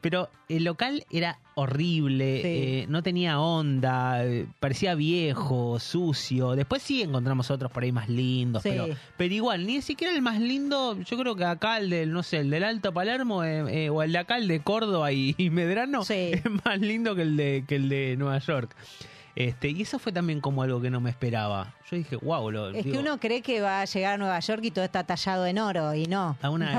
[0.00, 2.48] pero el local era horrible, Sí.
[2.48, 6.52] eh, no tenía onda, eh, parecía viejo, sucio.
[6.52, 8.70] Después sí encontramos otros por ahí más lindos, Sí.
[8.70, 12.22] pero, pero igual, ni siquiera el más lindo, yo creo que acá el del, no
[12.22, 15.34] sé, el del Alto Palermo eh, eh, o el de acá, el de Córdoba y,
[15.36, 16.14] y Medrano, Sí.
[16.32, 18.74] es más lindo que el de, que el de Nueva York.
[19.38, 21.72] Este, y eso fue también como algo que no me esperaba.
[21.88, 24.60] Yo dije, wow, lo, Es que uno cree que va a llegar a Nueva York
[24.64, 26.36] y todo está tallado en oro y no.
[26.42, 26.72] a una,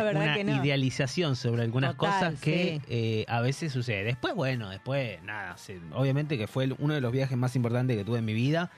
[0.43, 0.61] no.
[0.61, 2.85] idealización sobre algunas Total, cosas que sí.
[2.89, 4.03] eh, a veces sucede.
[4.03, 7.95] Después, bueno, después, nada, se- obviamente que fue el- uno de los viajes más importantes
[7.95, 8.69] que tuve en mi vida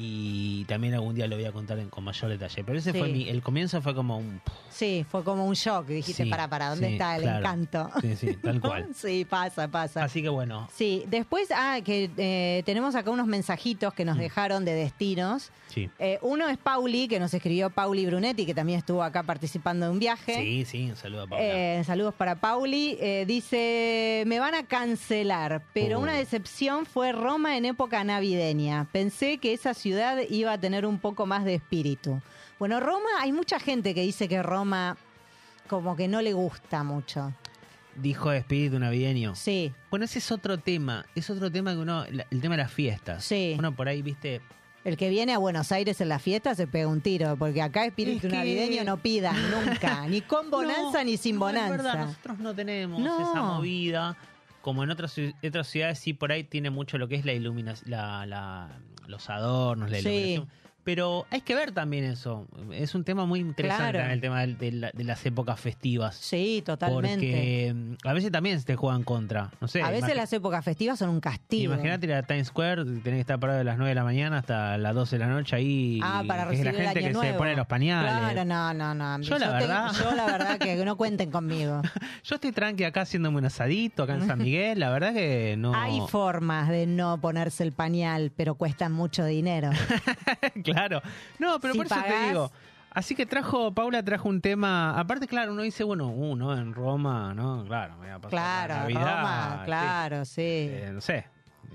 [0.00, 2.64] y también algún día lo voy a contar en- con mayor detalle.
[2.64, 2.98] Pero ese Sí.
[2.98, 4.40] fue mi, el comienzo fue como un...
[4.70, 5.86] Sí, fue como un shock.
[5.86, 7.38] Dijiste, Sí, para, para, ¿dónde sí, está el claro.
[7.38, 7.90] encanto?
[8.00, 8.88] Sí, sí, tal cual.
[8.94, 10.04] sí, pasa, pasa.
[10.04, 14.20] Así que bueno, Sí, después, ah, que eh, tenemos acá unos mensajitos que nos Mm.
[14.20, 15.50] dejaron de destinos.
[15.68, 15.88] sí.
[15.98, 19.92] Eh, uno es Pauli, que nos escribió Pauli Brunetti, que también estuvo acá participando de
[19.92, 20.34] un viaje.
[20.34, 21.44] Sí, sí, un saludo a Paula.
[21.44, 22.96] Eh, saludos para Pauli.
[23.26, 26.02] Dice, me van a cancelar, pero Oh.
[26.02, 28.86] una decepción fue Roma en época navideña.
[28.92, 29.89] Pensé que esa ciudad
[30.30, 32.20] iba a tener un poco más de espíritu.
[32.58, 34.96] Bueno, Roma, hay mucha gente que dice que Roma
[35.68, 37.32] como que no le gusta mucho.
[37.96, 39.34] Dijo espíritu navideño.
[39.34, 41.04] Sí, Bueno, ese es otro tema.
[41.14, 42.04] Es otro tema que uno.
[42.04, 43.24] el tema de las fiestas.
[43.24, 43.56] Sí.
[43.58, 44.40] Uno por ahí, viste.
[44.84, 47.84] el que viene a Buenos Aires en la fiesta se pega un tiro, porque acá
[47.84, 51.54] espíritu Es que- navideño no pidan nunca, ni con bonanza No, ni sin no, es
[51.54, 51.76] bonanza.
[51.76, 53.20] verdad, nosotros no tenemos No.
[53.30, 54.16] esa movida.
[54.60, 57.90] Como en otras, otras ciudades, sí, por ahí tiene mucho lo que es la iluminación,
[57.90, 60.42] la, la- los adornos, la Sí.
[60.82, 62.46] Pero hay que ver también eso.
[62.72, 64.12] Es un tema muy interesante Claro.
[64.12, 66.16] el tema de, la- de las épocas festivas.
[66.16, 67.14] Sí, totalmente.
[67.16, 69.50] Porque mm, a veces también se te juegan contra.
[69.60, 69.82] No sé.
[69.82, 71.74] a veces las épocas festivas son un castigo.
[71.74, 74.38] Imagínate ir a Times Square, tenés que estar parado de las 9 de la mañana
[74.38, 76.00] hasta las 12 de la noche ahí.
[76.02, 77.32] Ah, para es recibir la gente el año que nuevo.
[77.32, 78.12] se pone los pañales.
[78.12, 79.20] Claro, no, no, no.
[79.22, 81.82] Yo la verdad- yo la verdad que no cuenten conmigo.
[82.24, 84.78] Yo estoy tranqui acá haciéndome un asadito acá en San Miguel.
[84.78, 85.74] La verdad que no.
[85.74, 89.70] Hay formas de no ponerse el pañal, pero cuestan mucho dinero.
[90.72, 91.02] claro.
[91.38, 92.52] No, pero Si por eso te digo.
[92.92, 94.98] Así que trajo, Paula trajo un tema.
[94.98, 96.56] Aparte, claro, uno dice, bueno, uh, ¿no?
[96.58, 97.64] En Roma, ¿no?
[97.64, 100.40] Claro, me voy a pasar la Claro, Navidad, Roma, claro, sí.
[100.42, 101.24] Eh, no sé.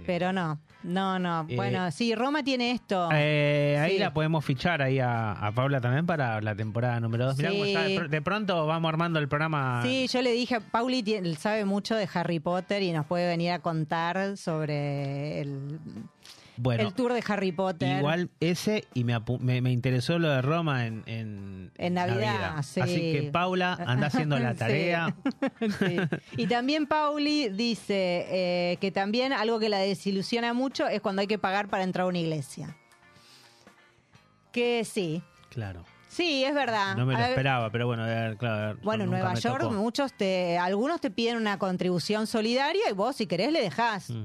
[0.05, 1.45] Pero no, no, no.
[1.47, 3.07] Eh, Bueno, sí, Roma tiene esto.
[3.13, 3.97] Eh, ahí Sí.
[3.99, 7.37] la podemos fichar ahí a, a Paula también para la temporada número 2.
[7.37, 7.97] Mirá cómo Sí.
[8.09, 9.79] de pronto vamos armando el programa.
[9.83, 13.51] Sí, yo le dije, Pauli tiene- sabe mucho de Harry Potter y nos puede venir
[13.53, 15.79] a contar sobre el,
[16.57, 17.97] bueno, el tour de Harry Potter.
[17.97, 22.81] igual ese y me, me, me interesó lo de Roma en, en, En Navidad, sí.
[22.81, 25.15] Así que Paula anda haciendo la tarea.
[25.59, 25.97] Sí.
[26.37, 31.27] Y también Pauli dice eh, que también algo que la desilusiona mucho es cuando hay
[31.27, 32.75] que pagar para entrar a una iglesia.
[34.51, 35.83] Que sí, Claro.
[36.07, 36.95] sí, es verdad.
[36.95, 38.55] No me lo ver, esperaba, pero bueno, a ver, claro.
[38.55, 39.73] a ver, Bueno, en Nueva York tocó.
[39.73, 44.09] muchos te, algunos te piden una contribución solidaria y vos si querés le dejás.
[44.09, 44.23] Mm,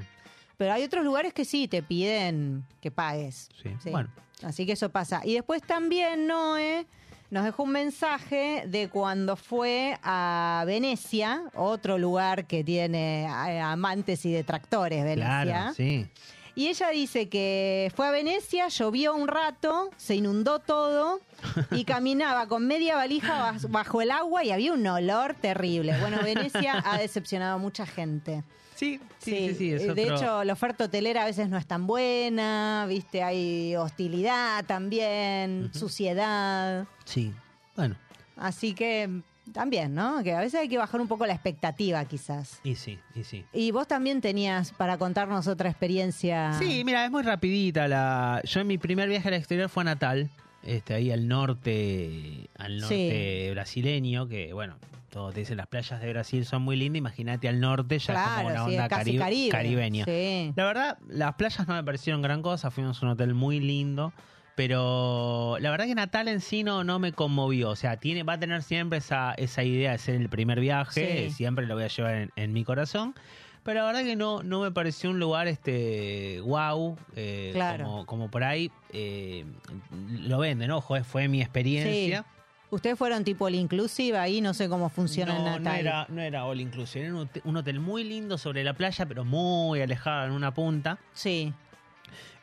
[0.60, 3.48] Pero hay otros lugares que sí te piden que pagues.
[3.62, 3.70] sí.
[3.82, 3.88] Sí.
[3.88, 4.10] Bueno,
[4.42, 5.22] Así que eso pasa.
[5.24, 6.86] Y después también Noé
[7.30, 14.26] nos dejó un mensaje de cuando fue a Venecia, otro lugar que tiene eh, amantes
[14.26, 15.42] y detractores, Venecia.
[15.44, 16.06] claro, sí.
[16.54, 21.20] Y ella dice que fue a Venecia, llovió un rato, se inundó todo
[21.70, 25.98] y caminaba con media valija bajo el agua y había un olor terrible.
[26.00, 28.44] Bueno, Venecia ha decepcionado a mucha gente.
[28.80, 31.66] Sí, sí, sí, sí, es de otro- hecho, la oferta hotelera a veces no es
[31.66, 36.86] tan buena, viste, hay hostilidad también, suciedad.
[37.04, 37.32] Sí,
[37.76, 37.96] bueno,
[38.36, 39.20] Así que
[39.52, 40.22] también, ¿no?
[40.22, 42.58] Que a veces hay que bajar un poco la expectativa, quizás.
[42.64, 43.44] y sí, y sí.
[43.52, 46.54] Y vos también tenías para contarnos otra experiencia.
[46.58, 47.86] Sí, mira, es muy rapidita.
[47.86, 48.40] La...
[48.44, 50.30] Yo en mi primer viaje al exterior fue a Natal,
[50.62, 54.76] este, ahí al norte, al norte brasileño, que bueno,
[55.10, 58.46] todos te dicen las playas de Brasil son muy lindas, imagínate al norte, ya como
[58.48, 59.50] una sí, onda casi caribe.
[59.50, 60.04] caribeña.
[60.04, 60.52] Sí.
[60.56, 64.12] La verdad, las playas no me parecieron gran cosa, fuimos a un hotel muy lindo,
[64.54, 68.34] pero la verdad que Natal en sí no, no me conmovió, o sea, tiene, va
[68.34, 71.34] a tener siempre esa, esa idea de ser el primer viaje, Sí.
[71.34, 73.14] siempre lo voy a llevar en, en mi corazón,
[73.62, 77.84] pero la verdad que no, no me pareció un lugar este wow, eh, Claro.
[77.84, 79.44] como, como por ahí eh,
[80.10, 82.24] lo venden, ojo, eh, fue mi experiencia.
[82.70, 85.62] Ustedes fueron tipo el inclusive ahí, no sé cómo funciona No, Natal.
[85.64, 88.74] no era, no era all inclusive, era un hotel, un hotel muy lindo sobre la
[88.74, 91.52] playa, pero muy alejado en una punta, Sí,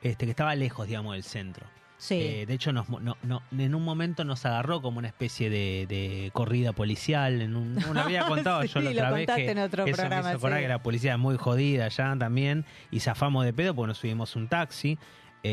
[0.01, 1.65] este que estaba lejos, digamos, del centro.
[1.97, 2.15] sí.
[2.21, 5.85] Eh, de hecho, nos, no, no- en un momento nos agarró como una especie de,
[5.87, 7.41] de corrida policial.
[7.41, 9.95] En un, no había contado yo la Sí, lo otra vez que en otro eso
[9.97, 10.53] programa, me hizo sí.
[10.61, 14.35] que la policía es muy jodida allá también y zafamos de pedo porque nos subimos
[14.35, 14.99] un taxi.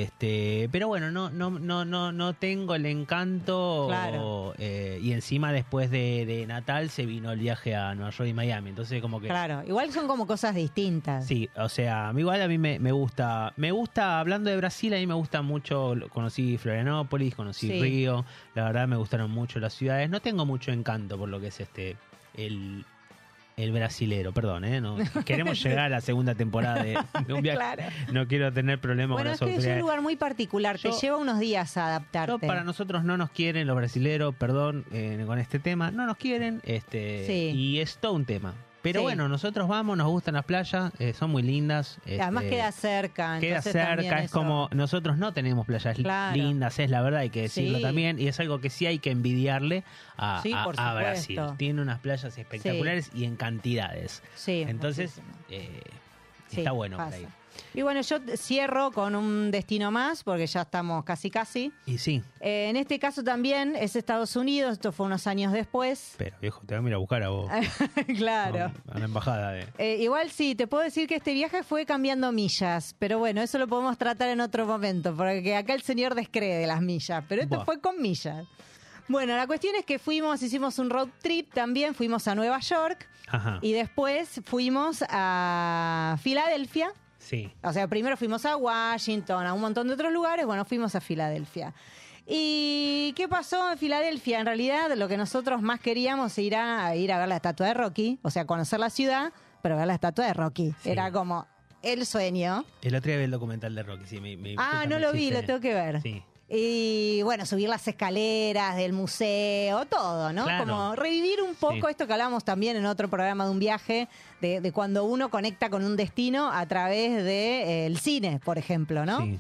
[0.03, 4.55] Este, pero bueno, no, no, no, no, no tengo el encanto Claro.
[4.59, 8.35] eh, y encima después de, de Natal se vino el viaje a Nueva York y
[8.35, 11.27] Miami, entonces como que Claro, igual son como cosas distintas.
[11.27, 14.97] Sí, o sea, igual a mí me, me gusta, me gusta, hablando de Brasil, a
[14.99, 17.81] mí me gusta mucho, conocí Florianópolis, conocí Sí.
[17.81, 18.25] Río,
[18.55, 21.61] la verdad me gustaron mucho las ciudades, no tengo mucho encanto por lo que es
[21.61, 21.97] este,
[22.35, 22.85] el,
[23.57, 24.81] El brasilero, perdón, ¿eh?
[24.81, 27.59] No, queremos llegar a la segunda temporada de, de un viaje.
[27.59, 27.83] Claro.
[28.13, 31.17] No quiero tener problemas Bueno, con es que es un lugar muy particular, te lleva
[31.19, 32.47] unos días a adaptarte.
[32.47, 36.61] Para nosotros no nos quieren los brasileros, perdón, eh, con este tema, no nos quieren,
[36.65, 37.51] este, Sí.
[37.57, 38.55] y es todo un tema.
[38.85, 39.05] Pero Sí.
[39.05, 41.97] bueno, nosotros vamos, nos gustan las playas, eh, son muy lindas.
[42.07, 43.41] Además este, queda cerca.
[43.41, 46.37] Queda cerca, es eso- como nosotros no tenemos playas Claro.
[46.37, 47.83] lindas, es la verdad, hay que decirlo Sí.
[47.83, 49.85] también, y es algo que sí hay que envidiarle
[50.19, 50.95] a, Sí, a- por a supuesto.
[51.35, 51.41] Brasil.
[51.57, 54.23] Tiene unas playas espectaculares y en cantidades.
[54.35, 55.19] Sí, Entonces,
[55.49, 55.81] eh,
[56.55, 57.17] está bueno por pasa.
[57.17, 57.27] ahí.
[57.75, 61.73] Y bueno, yo cierro con un destino más, porque ya estamos casi casi.
[61.87, 66.15] Y sí, Eh, en este caso también es Estados Unidos, esto fue unos años después.
[66.17, 67.51] pero viejo, te voy a ir a buscar a vos.
[68.17, 68.71] claro.
[68.91, 69.67] A la embajada de...
[69.79, 73.59] Eh, igual sí, te puedo decir que este viaje fue cambiando millas, pero bueno, eso
[73.59, 77.43] lo podemos tratar en otro momento, porque acá el señor descree de las millas, pero
[77.43, 77.65] esto Buah.
[77.65, 78.47] fue con millas.
[79.09, 83.07] Bueno, la cuestión es que fuimos, hicimos un road trip también, fuimos a Nueva York
[83.29, 86.91] Ajá, y después fuimos a Filadelfia.
[87.25, 87.53] Sí.
[87.63, 91.01] O sea, primero fuimos a Washington, a un montón de otros lugares, bueno, fuimos a
[91.01, 91.73] Filadelfia.
[92.27, 94.41] ¿Y qué pasó en Filadelfia?
[94.41, 98.19] En realidad, lo que nosotros más queríamos era ir a ver la estatua de Rocky,
[98.23, 100.75] o sea, conocer la ciudad, pero ver la estatua de Rocky.
[100.83, 100.91] Sí.
[100.91, 101.47] Era como
[101.83, 102.65] el sueño.
[102.81, 104.21] El otro día vi el documental de Rocky, sí.
[104.21, 106.01] Me, me- Ah, no lo vi, lo tengo que ver.
[106.01, 106.23] Sí.
[106.49, 110.45] Y bueno, subir las escaleras del museo, todo, ¿no?
[110.45, 110.65] Claro.
[110.67, 111.91] Como revivir un poco Sí.
[111.91, 114.09] esto que hablábamos también en otro programa de un viaje,
[114.43, 119.21] de, de cuando uno conecta con un destino a través del cine, por ejemplo, ¿no?
[119.23, 119.39] Sí.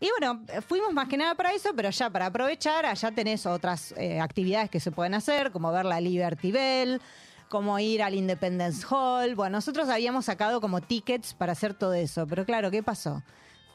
[0.00, 3.92] Y bueno, fuimos más que nada para eso, pero ya para aprovechar, allá tenés otras
[3.96, 7.00] eh, actividades que se pueden hacer, como ver la Liberty Bell,
[7.48, 9.34] como ir al Independence Hall.
[9.34, 13.22] Bueno, nosotros habíamos sacado como tickets para hacer todo eso, pero claro, ¿qué pasó?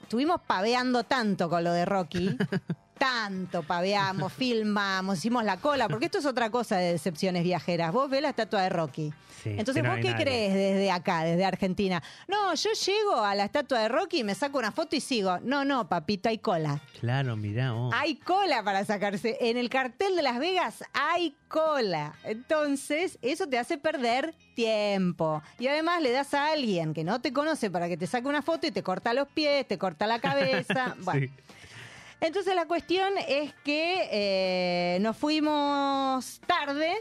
[0.09, 2.35] Estuvimos paveando tanto con lo de Rocky.
[2.99, 7.91] Tanto paveamos, filmamos, hicimos la cola, porque esto es otra cosa de decepciones viajeras.
[7.91, 9.13] Vos ves la estatua de Rocky.
[9.41, 12.03] Sí, Entonces, no ¿vos qué crees desde acá, desde Argentina?
[12.27, 15.39] No, yo llego a la estatua de Rocky, me saco una foto y sigo.
[15.39, 16.81] No, no, papito, hay cola.
[16.99, 17.93] Claro, mirá vos.
[17.95, 19.37] Hay cola para sacarse.
[19.39, 22.15] En el cartel de Las Vegas hay cola.
[22.25, 25.41] Entonces, eso te hace perder tiempo.
[25.57, 28.41] Y además le das a alguien que no te conoce para que te saque una
[28.41, 30.97] foto y te corta los pies, te corta la cabeza.
[31.03, 31.27] Bueno.
[31.27, 31.31] Sí.
[32.21, 36.93] Entonces la cuestión es que eh, nos fuimos tarde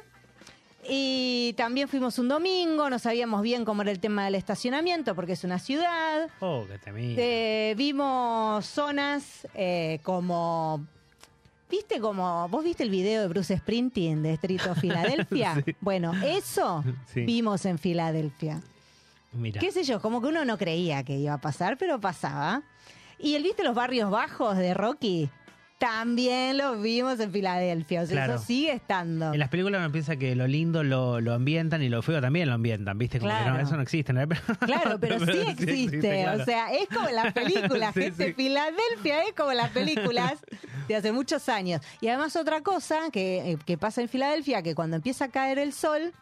[0.89, 5.33] y también fuimos un domingo, no sabíamos bien cómo era el tema del estacionamiento porque
[5.33, 6.29] es una ciudad.
[6.41, 6.93] Oh, que te.
[6.97, 10.87] Eh, vimos zonas eh, como...
[11.71, 12.49] ¿Viste como...
[12.49, 15.55] ¿Vos viste el video de Bruce Sprinting de Estrito Filadelfia?
[15.67, 15.75] Sí.
[15.81, 17.23] Bueno, eso Sí.
[17.27, 18.63] vimos en Filadelfia.
[19.33, 19.61] Mira.
[19.61, 22.63] qué sé yo, como que uno no creía que iba a pasar, pero pasaba.
[23.19, 25.29] Y el viste los barrios bajos de Rocky,
[25.79, 28.35] también los vimos en Filadelfia, o sea, Claro.
[28.35, 29.33] eso sigue estando.
[29.33, 32.49] En las películas uno piensa que lo lindo lo, lo ambientan y lo feo también
[32.49, 33.21] lo ambientan, ¿viste?
[33.21, 33.55] Como que Claro.
[33.55, 34.13] no, eso no existe.
[34.13, 34.27] ¿no?
[34.67, 36.43] Claro, pero sí existe, claro.
[36.43, 38.33] o sea, es como en las películas, Sí, gente, sí.
[38.33, 40.35] Filadelfia es como en las películas
[40.89, 41.81] de hace muchos años.
[42.01, 45.61] Y además otra cosa que, eh, que pasa en Filadelfia, que cuando empieza a caer
[45.61, 46.13] el sol,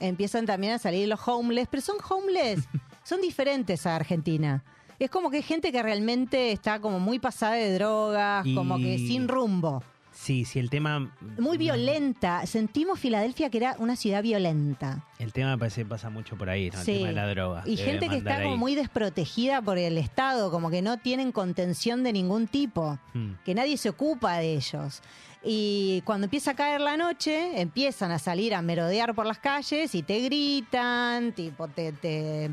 [0.00, 2.60] empiezan también a salir los homeless, pero son homeless,
[3.04, 4.64] son diferentes a Argentina.
[5.04, 8.76] Es como que hay gente que realmente está como muy pasada de drogas, Y- como
[8.78, 9.82] que sin rumbo.
[10.14, 11.10] Sí, sí, el tema.
[11.38, 12.46] Muy violenta.
[12.46, 15.04] Sentimos Filadelfia que era una ciudad violenta.
[15.18, 16.78] El tema me parece que pasa mucho por ahí, ¿no?
[16.78, 17.62] El tema de la droga.
[17.66, 22.04] Y gente que está como muy desprotegida por el Estado, como que no tienen contención
[22.04, 23.32] de ningún tipo, Mm.
[23.44, 25.00] que nadie se ocupa de ellos.
[25.42, 29.92] Y cuando empieza a caer la noche, empiezan a salir a merodear por las calles
[29.96, 32.50] y te gritan, tipo, te, te,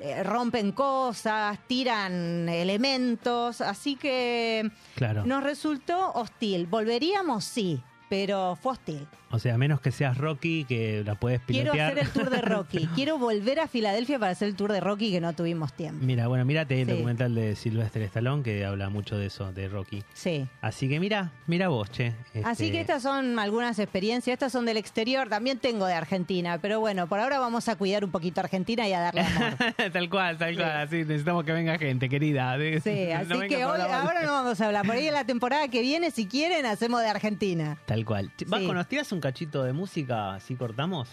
[0.00, 5.24] eh, rompen cosas, tiran elementos, así que Claro.
[5.26, 6.66] nos resultó hostil.
[6.66, 7.44] ¿Volveríamos?
[7.44, 9.06] Sí, pero fue hostil.
[9.30, 11.92] O sea, a menos que seas Rocky, que la puedes Quiero pilotear.
[11.92, 12.86] hacer el tour de Rocky.
[12.94, 16.04] Quiero volver a Filadelfia para hacer el tour de Rocky que no tuvimos tiempo.
[16.04, 16.92] Mira, bueno, mírate el Sí.
[16.94, 20.02] documental de Sylvester Stallone que habla mucho de eso, de Rocky.
[20.14, 20.46] Sí.
[20.62, 22.14] Así que mira, mira vos, che.
[22.44, 26.58] Así Este, que estas son algunas experiencias, estas son del exterior, también tengo de Argentina,
[26.62, 29.54] pero bueno, por ahora vamos a cuidar un poquito a Argentina y a darle amor.
[29.92, 30.56] tal cual, tal Sí.
[30.56, 30.70] cual.
[30.78, 32.56] Así necesitamos que venga gente, querida.
[32.82, 35.80] Sí, así que hoy, ahora no vamos a hablar, por ahí en la temporada que
[35.80, 37.76] viene, si quieren, hacemos de Argentina.
[37.84, 38.30] Tal cual.
[38.46, 38.72] Vasco, Sí.
[38.72, 40.34] ¿nos tiras un cachito de música?
[40.34, 41.08] Así cortamos.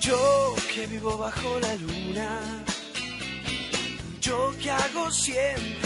[0.00, 2.64] Yo que vivo bajo la luna,
[4.20, 5.85] yo que hago siempre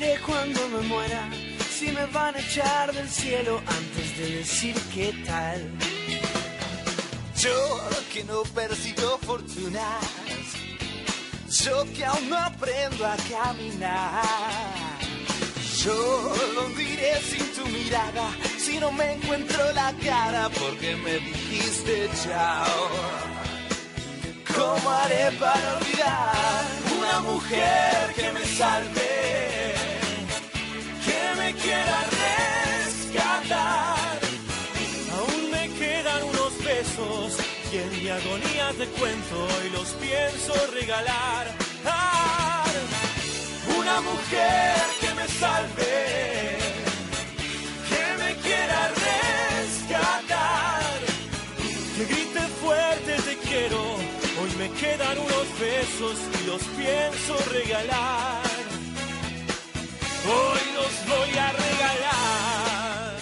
[0.00, 1.30] todo mal, yo dónde iré cuando me muera,
[1.70, 5.70] si me van a echar del cielo antes de decir qué tal.
[7.38, 7.80] Yo
[8.12, 10.04] que no persigo fortunas,
[11.64, 14.22] yo que aún no aprendo a caminar.
[15.84, 22.08] Yo lo diré sin tu mirada, si no me encuentro la cara porque me dijiste
[22.24, 22.90] chao.
[24.56, 26.64] ¿Cómo haré para olvidar
[26.98, 29.45] una mujer que me salve,
[31.46, 31.98] me quiera
[32.84, 34.18] rescatar?
[35.16, 37.38] Aún me quedan unos besos
[37.72, 41.44] y en mi agonía te cuento y los pienso regalar.
[43.78, 45.94] Una mujer que me salve,
[47.90, 50.98] que me quiera rescatar.
[51.96, 53.82] que grite fuerte te quiero,
[54.40, 58.45] hoy me quedan unos besos y los pienso regalar.
[60.28, 63.16] Hoy los voy a regalar.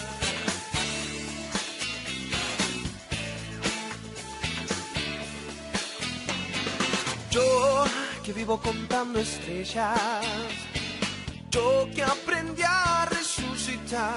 [7.30, 7.84] Yo
[8.24, 9.98] que vivo contando estrellas,
[11.50, 14.16] yo que aprendí a resucitar.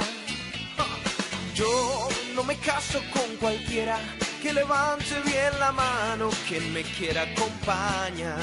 [1.53, 3.99] Yo no me caso con cualquiera
[4.41, 8.39] que levante bien la mano, que me quiera acompañar.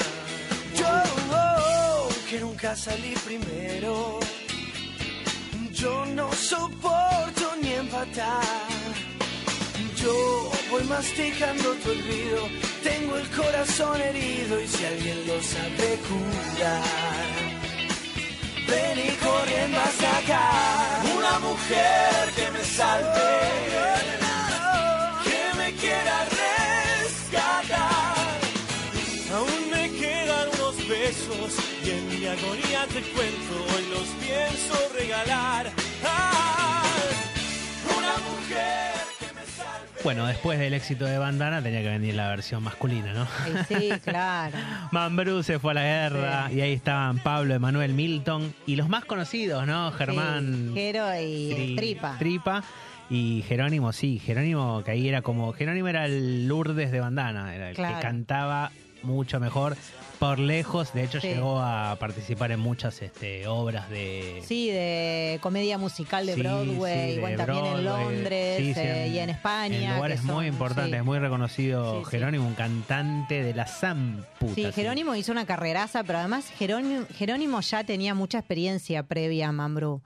[0.75, 1.34] Yo
[2.35, 4.19] que nunca salí primero,
[5.71, 8.43] yo no soporto ni empatar.
[9.95, 12.41] Yo voy masticando tu olvido,
[12.83, 16.83] tengo el corazón herido y si alguien lo sabe curar,
[18.69, 21.17] ven y corriendo a sacar.
[21.17, 24.04] Una mujer que me salve,
[32.37, 35.71] agonía te cuento y los pienso regalar.
[36.03, 36.83] Ah,
[37.97, 40.03] Una mujer que me salve.
[40.03, 43.27] Bueno, después del éxito de Bandana tenía que venir la versión masculina, ¿no?
[43.43, 44.57] Ay, sí, claro.
[44.91, 49.05] Mambrú se fue a la guerra y ahí estaban Pablo, Emanuel, Milton y los más
[49.05, 49.91] conocidos, ¿no?
[49.93, 52.15] Germán Sí, Jero y Tri- Tripa.
[52.19, 52.63] Tripa
[53.09, 57.69] y Jerónimo, sí, Jerónimo que ahí era como, Jerónimo era el Lourdes de Bandana, era
[57.69, 57.95] el Claro.
[57.97, 58.71] que cantaba
[59.03, 59.77] mucho mejor
[60.19, 61.27] por lejos, de hecho Sí.
[61.27, 64.41] llegó a participar en muchas este, obras de...
[64.45, 67.85] Sí, de comedia musical de Sí, Broadway, sí, también en.
[67.85, 69.89] Londres eh, y en España.
[69.89, 72.03] En lugares son- muy importantes, muy reconocido.
[72.05, 74.53] Jerónimo, un cantante de la zamputa.
[74.55, 79.51] Sí, Jerónimo hizo una carreraza, pero además Jerónimo, Jerónimo ya tenía mucha experiencia previa a
[79.51, 80.01] Mambrú.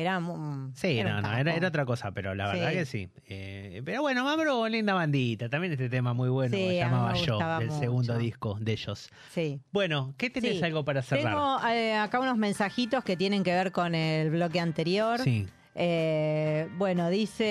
[0.00, 2.76] Era, mu- Sí, era no, no, era, era otra cosa, pero la verdad Sí.
[2.76, 3.08] que sí.
[3.26, 5.48] Eh, pero bueno, Mambrú, linda bandita.
[5.48, 7.80] También este tema muy bueno, Sí, llamaba Yo, del mucho.
[7.80, 9.10] segundo disco de ellos.
[9.34, 9.60] Sí.
[9.72, 10.64] Bueno, ¿qué tenés Sí.
[10.64, 11.32] algo para cerrar?
[11.34, 15.18] Tengo eh, acá unos mensajitos que tienen que ver con el bloque anterior.
[15.18, 15.48] Sí.
[15.80, 17.44] Eh, bueno, dice.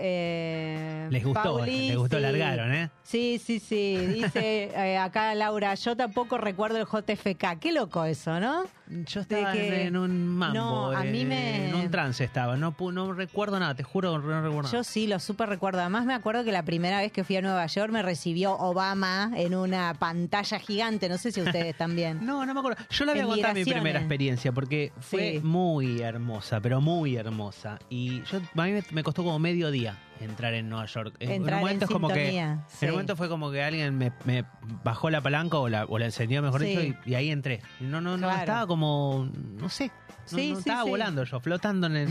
[0.00, 2.22] eh, Les gustó, Pauli, les gustó, sí.
[2.22, 2.90] largaron, ¿eh?
[3.02, 3.96] Sí, sí, sí.
[3.98, 7.58] Dice eh, acá Laura, yo tampoco recuerdo el JFK.
[7.60, 8.62] Qué loco eso, ¿no?
[9.06, 12.56] Yo estaba que- en un mambo, No, a mí eh, me- en un trance estaba,
[12.56, 12.74] no,
[13.12, 14.72] recuerdo nada, te juro, no recuerdo nada.
[14.72, 15.80] Yo sí, lo súper recuerdo.
[15.80, 19.30] Además me acuerdo que la primera vez que fui a Nueva York me recibió Obama
[19.36, 21.08] en una pantalla gigante.
[21.08, 22.24] No sé si ustedes también.
[22.24, 22.82] No, no me acuerdo.
[22.90, 25.40] Yo le voy a contar mi primera experiencia porque fue Sí.
[25.46, 27.49] muy hermosa, pero muy hermosa.
[27.88, 31.16] Y yo a mí me, me costó como medio día entrar en Nueva York.
[31.20, 32.84] En- Entrar un momento en es como que sintonía, sí.
[32.84, 34.44] en un momento fue como que alguien me, me
[34.84, 36.66] bajó la palanca o la, o la encendió, mejor Sí.
[36.68, 37.62] dicho, y, y ahí entré.
[37.80, 41.86] No, no, no, estaba como, no sé, no, Sí, no sí, estaba volando yo, flotando
[41.86, 42.08] en el,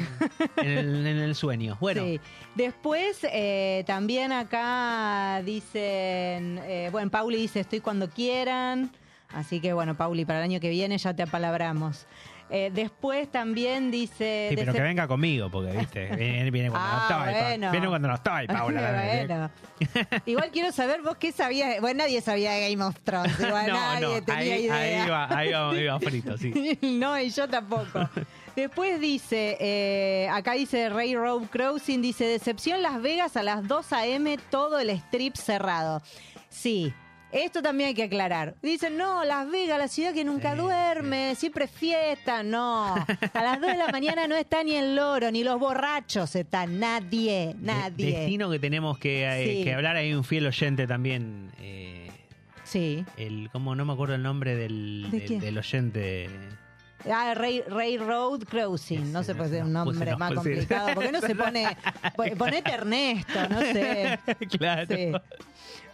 [0.57, 1.77] en el, en el sueño.
[1.79, 2.03] Bueno.
[2.55, 8.91] Después, eh, también acá dicen, eh, bueno, Pauli dice, estoy cuando quieran.
[9.31, 12.07] Así que bueno, Pauli, para el año que viene ya te apalabramos.
[12.51, 14.47] Eh, después también dice...
[14.49, 17.33] Sí, pero que venga conmigo, porque, viste, viene, viene cuando Ah, no estoy.
[17.33, 17.71] pa- bueno.
[17.71, 19.03] Viene cuando no estoy, Paula.
[19.27, 19.51] bueno.
[20.25, 21.79] Igual quiero saber vos qué sabías.
[21.79, 23.39] Bueno, nadie sabía de Game of Thrones.
[23.39, 24.75] Igual no, nadie no, tenía ahí, idea.
[25.03, 26.77] ahí va, ahí ahí va frito, sí.
[26.81, 28.09] no, y yo tampoco.
[28.55, 33.93] Después dice, eh, acá dice Ray Road Crossing, dice, decepción Las Vegas a las 2
[33.93, 36.01] a.m., todo el strip cerrado.
[36.49, 36.93] Sí.
[37.31, 38.55] Esto también hay que aclarar.
[38.63, 42.41] Dicen, no, Las Vegas, la ciudad que nunca Sí, duerme, siempre fiesta.
[42.41, 46.35] No, a las 2 de la mañana no está ni el loro, ni los borrachos
[46.35, 48.17] están, nadie, nadie.
[48.17, 49.63] Destino que tenemos que, eh, Sí.
[49.63, 49.95] que hablar.
[49.95, 51.51] Hay un fiel oyente también.
[51.59, 52.09] eh,
[52.63, 53.03] Sí.
[53.17, 56.29] el, como no me acuerdo el nombre del, ¿De del- oyente.
[57.09, 60.93] Ah, Ray, Railroad Crossing, no se puede ser un no, nombre más complicado.
[60.93, 61.65] ¿Por qué no se pone,
[62.15, 64.19] po- ponete Ernesto, no sé?
[64.59, 64.95] claro.
[64.95, 65.11] Sí.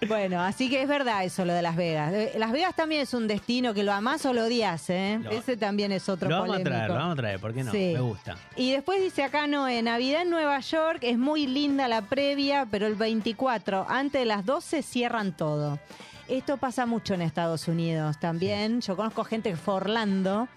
[0.08, 2.14] Bueno, así que es verdad eso lo de Las Vegas.
[2.14, 5.20] Eh, Las Vegas también es un destino que lo amás o lo odias, ¿eh?
[5.22, 7.64] Lo- Ese también es otro Lo vamos a traer, lo vamos a traer, ¿por qué
[7.64, 7.72] no?
[7.72, 7.92] Sí.
[7.94, 8.36] Me gusta.
[8.56, 12.68] Y después dice acá, no, en Navidad en Nueva York es muy linda la previa,
[12.70, 15.80] pero el 24, antes de las 12, cierran todo.
[16.28, 18.82] Esto pasa mucho en Estados Unidos también.
[18.82, 20.48] Yo conozco gente que fue a Orlando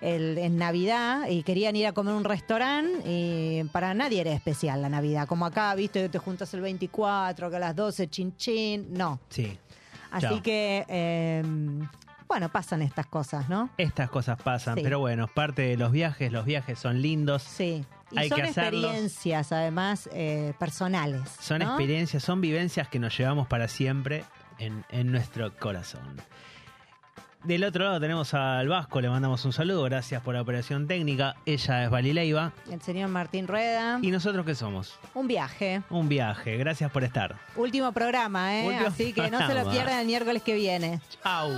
[0.00, 4.32] el- en Navidad y querían ir a comer a un restaurante y para nadie era
[4.32, 5.26] especial la Navidad.
[5.26, 8.86] Como acá, viste, que te juntas el 24, que a las 12, chin chin.
[8.92, 9.20] No.
[9.28, 9.58] Sí.
[10.10, 10.42] Así Chao.
[10.42, 11.42] que, eh,
[12.26, 13.70] bueno, pasan estas cosas, ¿no?
[13.78, 14.82] Estas cosas pasan, Sí.
[14.82, 17.42] pero bueno, parte de los viajes, los viajes son lindos.
[17.42, 17.84] Sí.
[18.10, 18.84] Y Hay son que hacerlos.
[18.84, 21.28] experiencias, además, eh, personales.
[21.40, 21.66] Son ¿no?
[21.66, 24.24] experiencias, son vivencias que nos llevamos para siempre
[24.58, 26.16] en, en nuestro corazón.
[27.44, 31.36] Del otro lado tenemos al Vasco, le mandamos un saludo, gracias por la operación técnica.
[31.46, 32.52] Ella es Valileiva.
[32.70, 34.00] El señor Martín Rueda.
[34.02, 34.98] ¿Y nosotros qué somos?
[35.14, 35.82] Un viaje.
[35.88, 37.36] Un viaje, gracias por estar.
[37.54, 38.66] Último programa, ¿eh?
[38.66, 41.00] Último Así que no se lo pierdan el miércoles que viene.
[41.22, 41.48] Chau.